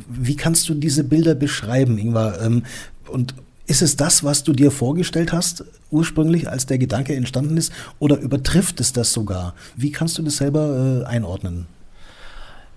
Wie 0.07 0.35
kannst 0.35 0.69
du 0.69 0.75
diese 0.75 1.03
Bilder 1.03 1.33
beschreiben, 1.33 1.97
Ingvar? 1.97 2.39
Ähm, 2.41 2.63
und 3.07 3.33
ist 3.65 3.81
es 3.81 3.95
das, 3.95 4.23
was 4.23 4.43
du 4.43 4.53
dir 4.53 4.69
vorgestellt 4.69 5.33
hast, 5.33 5.63
ursprünglich, 5.89 6.47
als 6.47 6.67
der 6.67 6.77
Gedanke 6.77 7.15
entstanden 7.15 7.57
ist? 7.57 7.73
Oder 7.97 8.19
übertrifft 8.19 8.79
es 8.79 8.93
das 8.93 9.13
sogar? 9.13 9.55
Wie 9.75 9.91
kannst 9.91 10.17
du 10.17 10.21
das 10.21 10.37
selber 10.37 11.03
äh, 11.03 11.07
einordnen? 11.07 11.65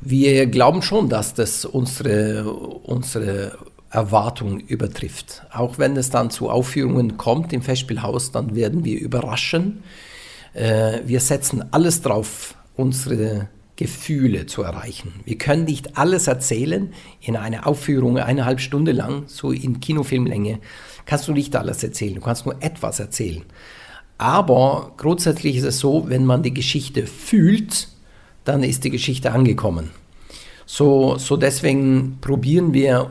Wir 0.01 0.47
glauben 0.47 0.83
schon, 0.83 1.09
dass 1.09 1.35
das 1.35 1.65
unsere, 1.65 2.51
unsere 2.51 3.59
Erwartungen 3.95 4.61
übertrifft. 4.61 5.43
Auch 5.53 5.79
wenn 5.79 5.97
es 5.97 6.11
dann 6.11 6.31
zu 6.31 6.51
Aufführungen 6.51 7.17
kommt 7.17 7.53
im 7.53 7.63
Festspielhaus, 7.63 8.33
dann 8.33 8.55
werden 8.55 8.85
wir 8.85 8.99
überraschen. 9.01 9.83
Äh, 10.53 11.01
wir 11.07 11.21
setzen 11.21 11.65
alles 11.73 12.03
drauf, 12.03 12.57
unsere 12.77 13.49
Gefühle 13.77 14.47
zu 14.47 14.63
erreichen. 14.63 15.13
Wir 15.25 15.39
können 15.39 15.65
nicht 15.65 15.97
alles 15.97 16.27
erzählen 16.27 16.93
in 17.21 17.37
einer 17.37 17.67
Aufführung 17.67 18.19
eineinhalb 18.19 18.61
Stunde 18.61 18.93
lang, 18.93 19.25
so 19.27 19.51
in 19.51 19.81
Kinofilmlänge. 19.81 20.61
Kannst 21.07 21.27
du 21.29 21.33
nicht 21.33 21.55
alles 21.57 21.83
erzählen, 21.83 22.15
du 22.15 22.21
kannst 22.21 22.47
nur 22.47 22.57
etwas 22.63 23.01
erzählen. 23.01 23.43
Aber 24.17 24.93
grundsätzlich 24.97 25.57
ist 25.57 25.65
es 25.65 25.81
so, 25.81 26.09
wenn 26.09 26.25
man 26.25 26.43
die 26.43 26.55
Geschichte 26.55 27.07
fühlt, 27.07 27.89
dann 28.45 28.63
ist 28.63 28.85
die 28.85 28.91
Geschichte 28.91 29.33
angekommen. 29.33 29.91
So, 30.67 31.19
so 31.19 31.37
deswegen 31.37 32.19
probieren 32.21 32.73
wir 32.73 33.11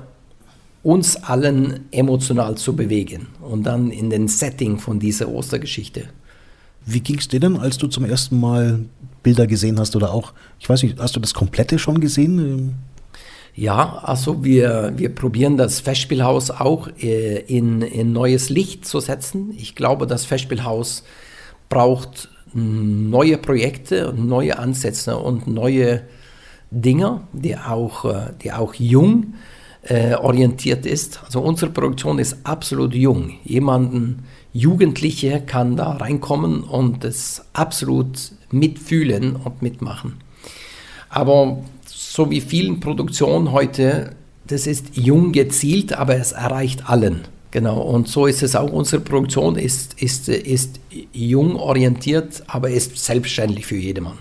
uns 0.83 1.15
allen 1.15 1.85
emotional 1.91 2.55
zu 2.55 2.75
bewegen 2.75 3.27
und 3.41 3.63
dann 3.63 3.89
in 3.89 4.09
den 4.09 4.27
Setting 4.27 4.77
von 4.77 4.99
dieser 4.99 5.29
Ostergeschichte. 5.29 6.09
Wie 6.85 6.99
ging 6.99 7.17
es 7.17 7.29
dir 7.29 7.39
denn, 7.39 7.57
als 7.57 7.77
du 7.77 7.87
zum 7.87 8.03
ersten 8.03 8.39
Mal 8.39 8.85
Bilder 9.23 9.47
gesehen 9.47 9.79
hast 9.79 9.95
oder 9.95 10.13
auch, 10.13 10.33
ich 10.59 10.67
weiß 10.67 10.83
nicht, 10.83 10.99
hast 10.99 11.15
du 11.15 11.21
das 11.21 11.33
komplette 11.33 11.79
schon 11.79 12.01
gesehen? 12.01 12.75
Ja, 13.55 13.99
also 14.03 14.43
wir, 14.43 14.91
wir 14.97 15.15
probieren 15.15 15.55
das 15.55 15.79
Festspielhaus 15.79 16.51
auch 16.51 16.89
äh, 16.99 17.39
in, 17.39 17.81
in 17.81 18.11
neues 18.11 18.49
Licht 18.49 18.85
zu 18.85 18.99
setzen. 18.99 19.53
Ich 19.55 19.75
glaube, 19.75 20.05
das 20.05 20.25
Festspielhaus 20.25 21.03
braucht 21.69 22.27
neue 22.53 23.37
Projekte, 23.37 24.13
neue 24.17 24.59
Ansätze 24.59 25.17
und 25.17 25.47
neue 25.47 26.01
Dinge, 26.71 27.21
die 27.31 27.55
auch, 27.55 28.03
äh, 28.03 28.33
die 28.41 28.51
auch 28.51 28.73
jung 28.73 29.21
sind 29.21 29.33
äh, 29.83 30.15
orientiert 30.15 30.85
ist. 30.85 31.21
Also 31.25 31.41
unsere 31.41 31.71
Produktion 31.71 32.19
ist 32.19 32.37
absolut 32.43 32.93
jung. 32.93 33.33
Jemanden, 33.43 34.23
Jugendliche 34.53 35.41
kann 35.41 35.75
da 35.75 35.91
reinkommen 35.93 36.63
und 36.63 37.03
es 37.03 37.43
absolut 37.53 38.31
mitfühlen 38.51 39.35
und 39.35 39.61
mitmachen. 39.61 40.13
Aber 41.09 41.63
so 41.85 42.29
wie 42.29 42.41
vielen 42.41 42.79
Produktionen 42.79 43.51
heute, 43.51 44.15
das 44.47 44.67
ist 44.67 44.95
jung 44.95 45.31
gezielt, 45.31 45.93
aber 45.93 46.15
es 46.15 46.31
erreicht 46.31 46.89
allen. 46.89 47.21
Genau, 47.51 47.81
und 47.81 48.07
so 48.07 48.25
ist 48.25 48.41
es 48.41 48.55
auch. 48.55 48.71
Unsere 48.71 49.01
Produktion 49.01 49.57
ist, 49.57 50.01
ist, 50.01 50.27
ist 50.27 50.79
jung 51.11 51.55
orientiert, 51.55 52.43
aber 52.47 52.69
ist 52.69 52.97
selbstständig 52.97 53.65
für 53.65 53.75
jedermann. 53.75 54.17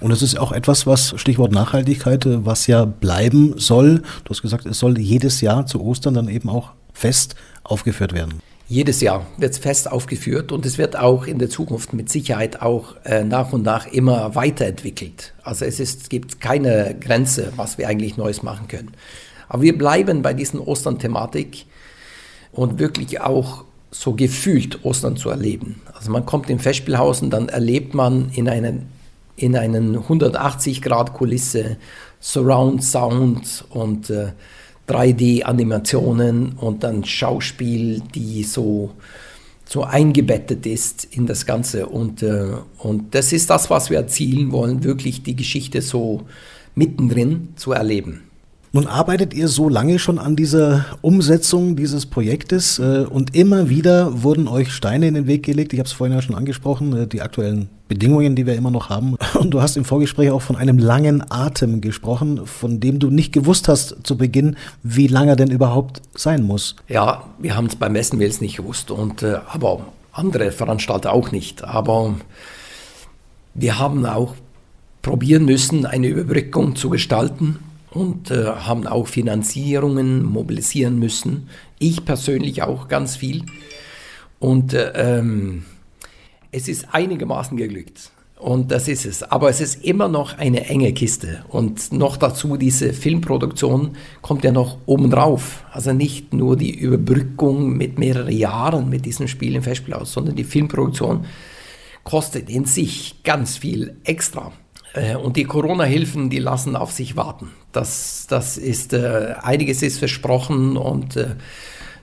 Und 0.00 0.10
es 0.10 0.22
ist 0.22 0.38
auch 0.38 0.52
etwas, 0.52 0.86
was, 0.86 1.14
Stichwort 1.16 1.52
Nachhaltigkeit, 1.52 2.26
äh, 2.26 2.44
was 2.44 2.66
ja 2.66 2.84
bleiben 2.84 3.54
soll. 3.58 4.02
Du 4.24 4.30
hast 4.30 4.42
gesagt, 4.42 4.66
es 4.66 4.78
soll 4.78 4.98
jedes 4.98 5.40
Jahr 5.40 5.66
zu 5.66 5.82
Ostern 5.82 6.14
dann 6.14 6.28
eben 6.28 6.48
auch 6.48 6.70
fest 6.92 7.34
aufgeführt 7.64 8.12
werden. 8.12 8.40
Jedes 8.68 9.00
Jahr 9.00 9.24
wird 9.38 9.52
es 9.52 9.58
fest 9.58 9.90
aufgeführt 9.90 10.50
und 10.50 10.66
es 10.66 10.76
wird 10.76 10.98
auch 10.98 11.26
in 11.26 11.38
der 11.38 11.48
Zukunft 11.48 11.92
mit 11.92 12.10
Sicherheit 12.10 12.62
auch 12.62 12.96
äh, 13.04 13.22
nach 13.22 13.52
und 13.52 13.62
nach 13.62 13.86
immer 13.86 14.34
weiterentwickelt. 14.34 15.34
Also 15.44 15.64
es, 15.64 15.78
ist, 15.78 16.10
gibt 16.10 16.40
keine 16.40 16.96
Grenze, 17.00 17.52
was 17.54 17.78
wir 17.78 17.88
eigentlich 17.88 18.16
Neues 18.16 18.42
machen 18.42 18.66
können. 18.66 18.92
Aber 19.48 19.62
wir 19.62 19.78
bleiben 19.78 20.22
bei 20.22 20.34
diesen 20.34 20.58
Ostern-Thematik 20.58 21.66
und 22.50 22.80
wirklich 22.80 23.20
auch 23.20 23.64
so 23.92 24.14
gefühlt 24.14 24.84
Ostern 24.84 25.16
zu 25.16 25.30
erleben. 25.30 25.80
Also 25.94 26.10
man 26.10 26.26
kommt 26.26 26.50
im 26.50 26.58
Festspielhaus 26.58 27.22
und 27.22 27.30
dann 27.30 27.48
erlebt 27.48 27.94
man 27.94 28.30
in 28.30 28.48
einen 28.48 28.88
in 29.36 29.56
einen 29.56 29.98
180-Grad-Kulisse, 29.98 31.76
Surround 32.20 32.82
Sound 32.82 33.64
und 33.70 34.10
äh, 34.10 34.32
3D-Animationen 34.88 36.54
und 36.54 36.82
dann 36.82 37.04
Schauspiel, 37.04 38.02
die 38.14 38.44
so, 38.44 38.92
so 39.64 39.84
eingebettet 39.84 40.64
ist 40.66 41.06
in 41.10 41.26
das 41.26 41.44
Ganze. 41.44 41.86
Und, 41.86 42.22
äh, 42.22 42.52
und 42.78 43.14
das 43.14 43.32
ist 43.32 43.50
das, 43.50 43.68
was 43.68 43.90
wir 43.90 43.98
erzielen 43.98 44.52
wollen, 44.52 44.84
wirklich 44.84 45.22
die 45.22 45.36
Geschichte 45.36 45.82
so 45.82 46.22
mittendrin 46.74 47.48
zu 47.56 47.72
erleben. 47.72 48.25
Nun 48.72 48.86
arbeitet 48.86 49.32
ihr 49.32 49.48
so 49.48 49.68
lange 49.68 49.98
schon 49.98 50.18
an 50.18 50.36
dieser 50.36 50.84
Umsetzung 51.00 51.76
dieses 51.76 52.06
Projektes 52.06 52.78
äh, 52.78 53.04
und 53.08 53.34
immer 53.34 53.68
wieder 53.68 54.22
wurden 54.22 54.48
euch 54.48 54.72
Steine 54.72 55.08
in 55.08 55.14
den 55.14 55.26
Weg 55.26 55.44
gelegt. 55.44 55.72
Ich 55.72 55.78
habe 55.78 55.86
es 55.86 55.92
vorhin 55.92 56.14
ja 56.14 56.22
schon 56.22 56.34
angesprochen, 56.34 56.94
äh, 56.94 57.06
die 57.06 57.22
aktuellen 57.22 57.68
Bedingungen, 57.88 58.34
die 58.34 58.44
wir 58.46 58.54
immer 58.54 58.70
noch 58.70 58.90
haben. 58.90 59.16
Und 59.34 59.52
du 59.52 59.62
hast 59.62 59.76
im 59.76 59.84
Vorgespräch 59.84 60.30
auch 60.30 60.42
von 60.42 60.56
einem 60.56 60.78
langen 60.78 61.24
Atem 61.30 61.80
gesprochen, 61.80 62.44
von 62.46 62.80
dem 62.80 62.98
du 62.98 63.10
nicht 63.10 63.32
gewusst 63.32 63.68
hast 63.68 63.96
zu 64.02 64.18
Beginn, 64.18 64.56
wie 64.82 65.06
lange 65.06 65.32
er 65.32 65.36
denn 65.36 65.50
überhaupt 65.50 66.02
sein 66.14 66.42
muss. 66.42 66.76
Ja, 66.88 67.24
wir 67.38 67.56
haben 67.56 67.66
es 67.66 67.76
beim 67.76 67.94
Essen 67.94 68.18
Wales 68.20 68.40
nicht 68.40 68.56
gewusst 68.56 68.90
und 68.90 69.22
äh, 69.22 69.38
aber 69.48 69.86
andere 70.12 70.50
Veranstalter 70.50 71.12
auch 71.12 71.30
nicht. 71.30 71.62
Aber 71.62 72.16
wir 73.54 73.78
haben 73.78 74.04
auch 74.04 74.34
probieren 75.02 75.44
müssen, 75.44 75.86
eine 75.86 76.08
Überbrückung 76.08 76.74
zu 76.74 76.90
gestalten 76.90 77.60
und 77.96 78.30
äh, 78.30 78.44
haben 78.44 78.86
auch 78.86 79.06
Finanzierungen 79.06 80.22
mobilisieren 80.22 80.98
müssen. 80.98 81.48
Ich 81.78 82.04
persönlich 82.04 82.62
auch 82.62 82.88
ganz 82.88 83.16
viel. 83.16 83.42
Und 84.38 84.74
äh, 84.74 84.92
ähm, 84.94 85.64
es 86.52 86.68
ist 86.68 86.88
einigermaßen 86.92 87.56
geglückt. 87.56 88.10
Und 88.38 88.70
das 88.70 88.86
ist 88.86 89.06
es. 89.06 89.22
Aber 89.22 89.48
es 89.48 89.62
ist 89.62 89.82
immer 89.82 90.08
noch 90.08 90.36
eine 90.36 90.66
enge 90.66 90.92
Kiste. 90.92 91.42
Und 91.48 91.90
noch 91.90 92.18
dazu, 92.18 92.58
diese 92.58 92.92
Filmproduktion 92.92 93.96
kommt 94.20 94.44
ja 94.44 94.52
noch 94.52 94.76
obendrauf. 94.84 95.64
Also 95.72 95.94
nicht 95.94 96.34
nur 96.34 96.56
die 96.56 96.78
Überbrückung 96.78 97.78
mit 97.78 97.98
mehreren 97.98 98.36
Jahren 98.36 98.90
mit 98.90 99.06
diesem 99.06 99.26
Spiel 99.26 99.56
im 99.56 99.62
Festspielhaus, 99.62 100.12
sondern 100.12 100.36
die 100.36 100.44
Filmproduktion 100.44 101.24
kostet 102.04 102.50
in 102.50 102.66
sich 102.66 103.22
ganz 103.24 103.56
viel 103.56 103.96
extra. 104.04 104.52
Äh, 104.96 105.16
und 105.16 105.36
die 105.36 105.44
Corona-Hilfen, 105.44 106.30
die 106.30 106.38
lassen 106.38 106.74
auf 106.74 106.90
sich 106.90 107.16
warten. 107.16 107.50
Das, 107.72 108.26
das 108.28 108.56
ist, 108.56 108.92
äh, 108.92 109.34
einiges 109.42 109.82
ist 109.82 109.98
versprochen 109.98 110.76
und 110.76 111.16
äh, 111.16 111.36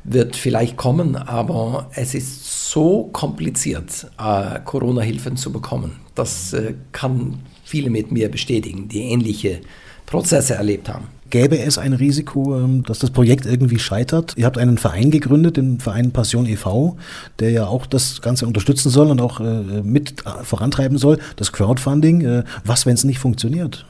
wird 0.04 0.36
vielleicht 0.36 0.78
kommen, 0.78 1.16
aber 1.16 1.90
es 1.96 2.14
ist 2.14 2.70
so 2.70 3.10
kompliziert, 3.12 4.08
äh, 4.20 4.60
Corona-Hilfen 4.64 5.38
zu 5.38 5.52
bekommen. 5.52 5.98
Das 6.14 6.54
äh, 6.54 6.76
kann 6.92 7.40
viele 7.64 7.90
mit 7.90 8.12
mir 8.12 8.30
bestätigen, 8.30 8.88
die 8.88 9.04
ähnliche 9.04 9.62
Prozesse 10.06 10.56
erlebt 10.56 10.90
haben. 10.90 11.08
Gäbe 11.34 11.58
es 11.58 11.80
ein 11.80 11.94
Risiko, 11.94 12.56
ähm, 12.56 12.84
dass 12.84 13.00
das 13.00 13.10
Projekt 13.10 13.48
irgendwie 13.48 13.80
scheitert? 13.80 14.36
Ihr 14.38 14.46
habt 14.46 14.60
einen 14.60 14.78
Verein 14.78 15.10
gegründet, 15.10 15.58
den 15.58 15.80
Verein 15.80 16.12
Passion 16.12 16.46
e.V., 16.46 16.96
der 17.40 17.50
ja 17.50 17.66
auch 17.66 17.88
das 17.88 18.22
Ganze 18.22 18.46
unterstützen 18.46 18.92
soll 18.92 19.10
und 19.10 19.20
auch 19.20 19.40
äh, 19.40 19.82
mit 19.82 20.24
vorantreiben 20.44 21.00
soll, 21.00 21.18
das 21.38 21.52
Crowdfunding. 21.52 22.22
Äh, 22.22 22.44
was, 22.66 22.86
wenn 22.86 22.94
es 22.94 23.04
nicht 23.04 23.18
funktioniert? 23.18 23.88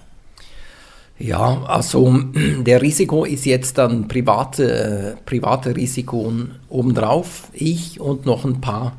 Ja, 1.20 1.64
also 1.66 2.18
der 2.66 2.82
Risiko 2.82 3.26
ist 3.26 3.46
jetzt 3.46 3.78
dann 3.78 4.08
private, 4.08 5.18
private 5.26 5.76
Risiko 5.76 6.32
obendrauf. 6.70 7.50
Ich 7.52 8.00
und 8.00 8.26
noch 8.26 8.46
ein 8.46 8.62
paar 8.62 8.94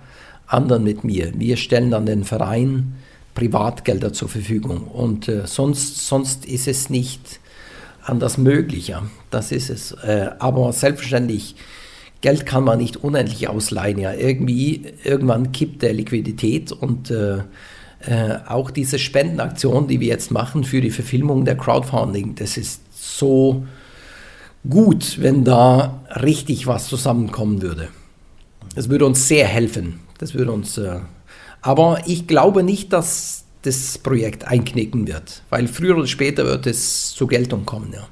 anderen 0.47 0.85
mit 0.85 1.03
mir. 1.03 1.33
Wir 1.35 1.57
stellen 1.57 1.91
dann 1.91 2.05
den 2.05 2.25
Verein 2.25 2.93
Privatgelder 3.35 4.13
zur 4.13 4.29
Verfügung. 4.29 4.83
Und 4.83 5.29
äh, 5.29 5.47
sonst, 5.47 6.07
sonst 6.07 6.45
ist 6.45 6.69
es 6.69 6.91
nicht 6.91 7.41
anders 8.05 8.39
möglich. 8.39 8.89
Ja. 8.89 9.03
Das 9.31 9.53
ist 9.53 9.71
es. 9.71 9.93
Äh, 9.93 10.31
aber 10.39 10.73
selbstverständlich, 10.73 11.57
Geld 12.21 12.47
kann 12.47 12.65
man 12.65 12.79
nicht 12.79 12.99
unendlich 12.99 13.49
ausleihen. 13.49 13.99
Ja. 13.99 14.13
Irgendwie, 14.13 14.83
irgendwann 15.03 15.53
kippt 15.53 15.83
der 15.83 15.93
Liquidität 15.93 16.73
und 16.73 17.11
äh, 17.11 17.39
äh, 18.01 18.39
auch 18.47 18.71
diese 18.71 18.99
Spendenaktion, 18.99 19.89
die 19.89 20.01
wir 20.01 20.09
jetzt 20.09 20.31
machen 20.31 20.65
für 20.65 20.81
die 20.81 20.91
Verfilmung 20.91 21.45
der 21.45 21.57
Crowdfunding, 21.57 22.35
das 22.35 22.57
ist 22.57 22.83
so 22.93 23.67
gut, 24.69 25.21
wenn 25.21 25.45
da 25.45 26.01
richtig 26.23 26.67
was 26.67 26.89
zusammenkommen 26.89 27.63
würde. 27.63 27.89
Das 28.75 28.89
würde 28.89 29.07
uns 29.07 29.29
sehr 29.29 29.47
helfen. 29.47 30.01
Das 30.19 30.35
würde 30.35 30.53
uns. 30.53 30.81
Aber 31.61 32.03
ich 32.07 32.27
glaube 32.27 32.63
nicht, 32.63 32.93
dass 32.93 33.44
das 33.67 33.99
Projekt 33.99 34.47
einknicken 34.47 35.07
wird, 35.07 35.43
weil 35.51 35.67
früher 35.69 35.97
oder 35.97 36.07
später 36.07 36.45
wird 36.45 36.67
es 36.67 37.15
zur 37.15 37.29
Geltung 37.29 37.65
kommen. 37.65 37.93
Ja. 37.93 38.07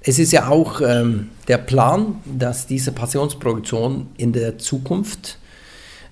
Es 0.00 0.18
ist 0.18 0.32
ja 0.32 0.48
auch 0.48 0.80
ähm, 0.80 1.30
der 1.48 1.58
Plan, 1.58 2.16
dass 2.24 2.66
diese 2.66 2.92
Passionsproduktion 2.92 4.08
in 4.16 4.32
der 4.32 4.58
Zukunft 4.58 5.38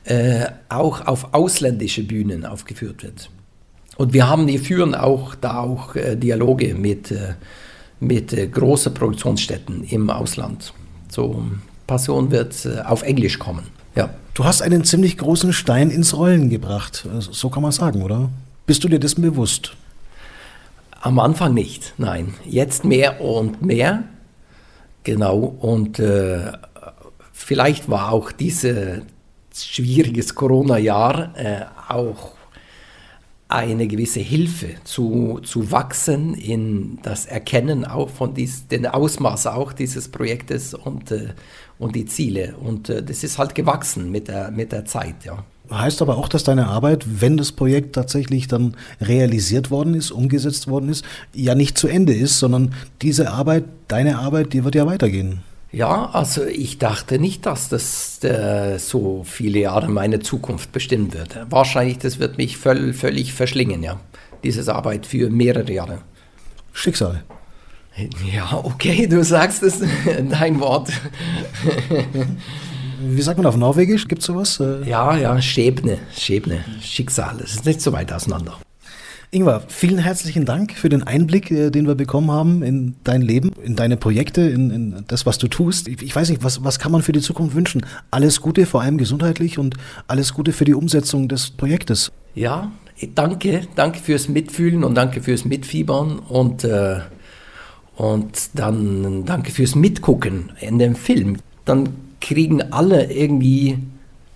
äh, 0.05 0.47
auch 0.69 1.07
auf 1.07 1.35
ausländische 1.35 2.03
Bühnen 2.03 2.45
aufgeführt 2.45 3.03
wird. 3.03 3.31
Und 3.97 4.13
wir 4.13 4.29
haben, 4.29 4.47
wir 4.47 4.61
führen 4.61 4.95
auch 4.95 5.35
da 5.35 5.61
auch 5.61 5.95
äh, 5.95 6.17
Dialoge 6.17 6.75
mit, 6.75 7.11
äh, 7.11 7.35
mit 8.01 8.33
äh, 8.33 8.47
großen 8.47 8.95
Produktionsstätten 8.95 9.85
im 9.85 10.09
Ausland. 10.09 10.73
So 11.09 11.45
Passion 11.87 12.31
wird 12.31 12.65
äh, 12.65 12.81
auf 12.81 13.03
Englisch 13.03 13.39
kommen. 13.39 13.65
Ja. 13.95 14.11
Du 14.35 14.45
hast 14.45 14.63
einen 14.63 14.85
ziemlich 14.85 15.19
großen 15.19 15.53
Stein 15.53 15.91
ins 15.91 16.17
Rollen 16.17 16.49
gebracht, 16.49 17.07
so 17.19 17.51
kann 17.51 17.63
man 17.63 17.73
sagen, 17.73 18.03
oder? 18.03 18.31
Bist 18.65 18.83
du 18.85 18.89
dir 18.89 19.01
dessen 19.01 19.23
bewusst? 19.23 19.77
Am 21.03 21.19
Anfang 21.19 21.55
nicht, 21.55 21.95
nein. 21.99 22.35
Jetzt 22.47 22.85
mehr 22.85 23.21
und 23.21 23.63
mehr. 23.63 24.05
Genau. 25.03 25.39
Und 25.39 25.99
äh, 25.99 26.53
vielleicht 27.33 27.89
war 27.89 28.13
auch 28.13 28.33
diese 28.33 29.03
schwieriges 29.55 30.35
Corona-Jahr 30.35 31.37
äh, 31.37 31.65
auch 31.89 32.33
eine 33.49 33.89
gewisse 33.89 34.21
Hilfe 34.21 34.77
zu, 34.85 35.41
zu 35.43 35.73
wachsen 35.73 36.35
in 36.35 37.01
das 37.03 37.27
Erkennen 37.27 37.85
auch 37.85 38.09
von 38.09 38.33
dies, 38.33 38.69
den 38.69 38.87
Ausmaß 38.87 39.49
auch 39.49 39.73
dieses 39.73 40.09
Projektes 40.09 40.73
und, 40.73 41.11
äh, 41.11 41.31
und 41.81 41.97
die 41.97 42.05
Ziele. 42.05 42.55
Und 42.61 42.89
äh, 42.89 43.03
das 43.03 43.25
ist 43.25 43.39
halt 43.39 43.57
gewachsen 43.57 44.13
mit 44.13 44.29
der, 44.29 44.53
mit 44.53 44.71
der 44.71 44.85
Zeit, 44.85 45.25
ja. 45.25 45.43
Heißt 45.73 46.03
aber 46.03 46.19
auch, 46.19 46.29
dass 46.29 46.43
deine 46.43 46.67
Arbeit, 46.67 47.05
wenn 47.07 47.37
das 47.37 47.53
Projekt 47.53 47.95
tatsächlich 47.95 48.49
dann 48.49 48.77
realisiert 49.01 49.71
worden 49.71 49.95
ist, 49.95 50.11
umgesetzt 50.11 50.67
worden 50.67 50.89
ist, 50.89 51.05
ja 51.33 51.55
nicht 51.55 51.79
zu 51.79 51.87
Ende 51.87 52.13
ist, 52.13 52.41
sondern 52.41 52.75
diese 53.03 53.31
Arbeit, 53.31 53.65
deine 53.87 54.19
Arbeit, 54.19 54.53
die 54.53 54.65
wird 54.65 54.75
ja 54.75 54.87
weitergehen. 54.87 55.43
Ja, 55.73 56.11
also 56.13 56.45
ich 56.45 56.79
dachte 56.79 57.21
nicht, 57.21 57.47
dass 57.47 57.69
das 57.69 58.23
äh, 58.25 58.79
so 58.79 59.23
viele 59.25 59.61
Jahre 59.61 59.89
meine 59.89 60.19
Zukunft 60.19 60.73
bestimmen 60.73 61.15
wird. 61.15 61.39
Wahrscheinlich, 61.49 61.99
das 61.99 62.19
wird 62.19 62.37
mich 62.37 62.57
völ 62.57 62.93
völlig 62.93 63.33
verschlingen, 63.33 63.85
ja. 63.85 64.01
Diese 64.43 64.75
Arbeit 64.75 65.07
für 65.07 65.31
mehrere 65.31 65.73
Jahre. 65.73 65.99
Schicksal. 66.73 67.23
Ja, 68.33 68.61
okay, 68.63 69.07
du 69.07 69.23
sagst 69.25 69.63
es, 69.63 69.81
dein 70.31 70.61
Wort. 70.61 70.91
Wie 73.03 73.23
sagt 73.23 73.39
man 73.39 73.47
auf 73.47 73.57
Norwegisch? 73.57 74.07
Gibt 74.09 74.21
es 74.21 74.27
sowas? 74.27 74.61
Äh, 74.61 74.89
ja, 74.89 75.17
ja, 75.17 75.41
Schäbne, 75.41 75.99
Schäbne, 76.17 76.65
Schicksal. 76.83 77.41
Es 77.43 77.53
ist 77.55 77.67
nicht 77.67 77.81
so 77.81 77.93
weit 77.93 78.13
auseinander. 78.13 78.59
Ingvar, 79.33 79.63
vielen 79.69 79.99
herzlichen 79.99 80.45
Dank 80.45 80.73
für 80.73 80.89
den 80.89 81.05
Einblick, 81.05 81.51
äh, 81.53 81.71
den 81.71 81.87
wir 81.87 81.95
bekommen 81.95 82.31
haben 82.31 82.63
in 82.63 82.97
dein 83.05 83.23
Leben, 83.23 83.53
in 83.63 83.77
deine 83.77 83.97
Projekte, 83.97 84.43
in, 84.43 84.71
in 84.71 85.05
das, 85.07 85.25
was 85.25 85.39
du 85.39 85.47
tust. 85.47 85.87
Ich, 85.87 86.03
ich, 86.03 86.15
weiß 86.15 86.31
nicht, 86.31 86.43
was, 86.43 86.65
was 86.65 86.79
kann 86.81 86.91
man 86.91 87.03
für 87.03 87.13
die 87.13 87.21
Zukunft 87.21 87.55
wünschen? 87.55 87.87
Alles 88.11 88.41
Gute, 88.41 88.67
vor 88.67 88.83
allem 88.83 88.99
gesundheitlich 88.99 89.57
und 89.57 89.77
alles 90.09 90.35
Gute 90.35 90.53
für 90.53 90.65
die 90.65 90.75
Umsetzung 90.75 91.29
des 91.29 91.53
Projektes. 91.53 92.11
Ja, 92.35 92.73
danke, 93.15 93.63
danke 93.77 94.01
fürs 94.01 94.29
Mitfühlen 94.29 94.83
und 94.83 94.97
danke 94.97 95.23
fürs 95.23 95.45
Mitfiebern 95.45 96.19
und, 96.19 96.65
äh, 96.65 96.99
und 98.01 98.51
dann 98.55 99.27
danke 99.27 99.53
fürs 99.53 99.75
Mitgucken 99.75 100.53
in 100.59 100.79
dem 100.79 100.97
Film. 100.97 101.37
Dann 101.67 101.91
kriegen 102.23 102.73
alle 102.73 103.13
irgendwie 103.13 103.77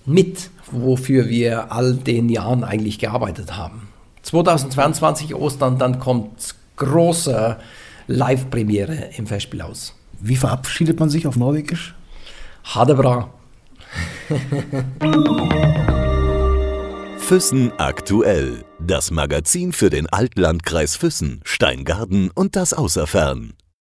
mit, 0.04 0.50
wofür 0.70 1.30
wir 1.30 1.72
all 1.72 1.94
den 1.94 2.28
Jahren 2.28 2.62
eigentlich 2.62 2.98
gearbeitet 2.98 3.56
haben. 3.56 3.88
2022 4.20 5.34
Ostern, 5.34 5.78
dann 5.78 5.98
kommt 5.98 6.54
große 6.76 7.56
Live-Premiere 8.06 9.08
im 9.16 9.26
Festspielhaus. 9.26 9.94
Wie 10.20 10.36
verabschiedet 10.36 11.00
man 11.00 11.08
sich 11.08 11.26
auf 11.26 11.36
Norwegisch? 11.36 11.94
Hadebra. 12.64 13.30
Füssen 17.16 17.72
aktuell. 17.78 18.62
Das 18.86 19.10
Magazin 19.10 19.72
für 19.72 19.88
den 19.88 20.06
Altlandkreis 20.08 20.94
Füssen, 20.94 21.40
Steingarten 21.44 22.30
und 22.30 22.54
das 22.54 22.74
Außerfern. 22.74 23.54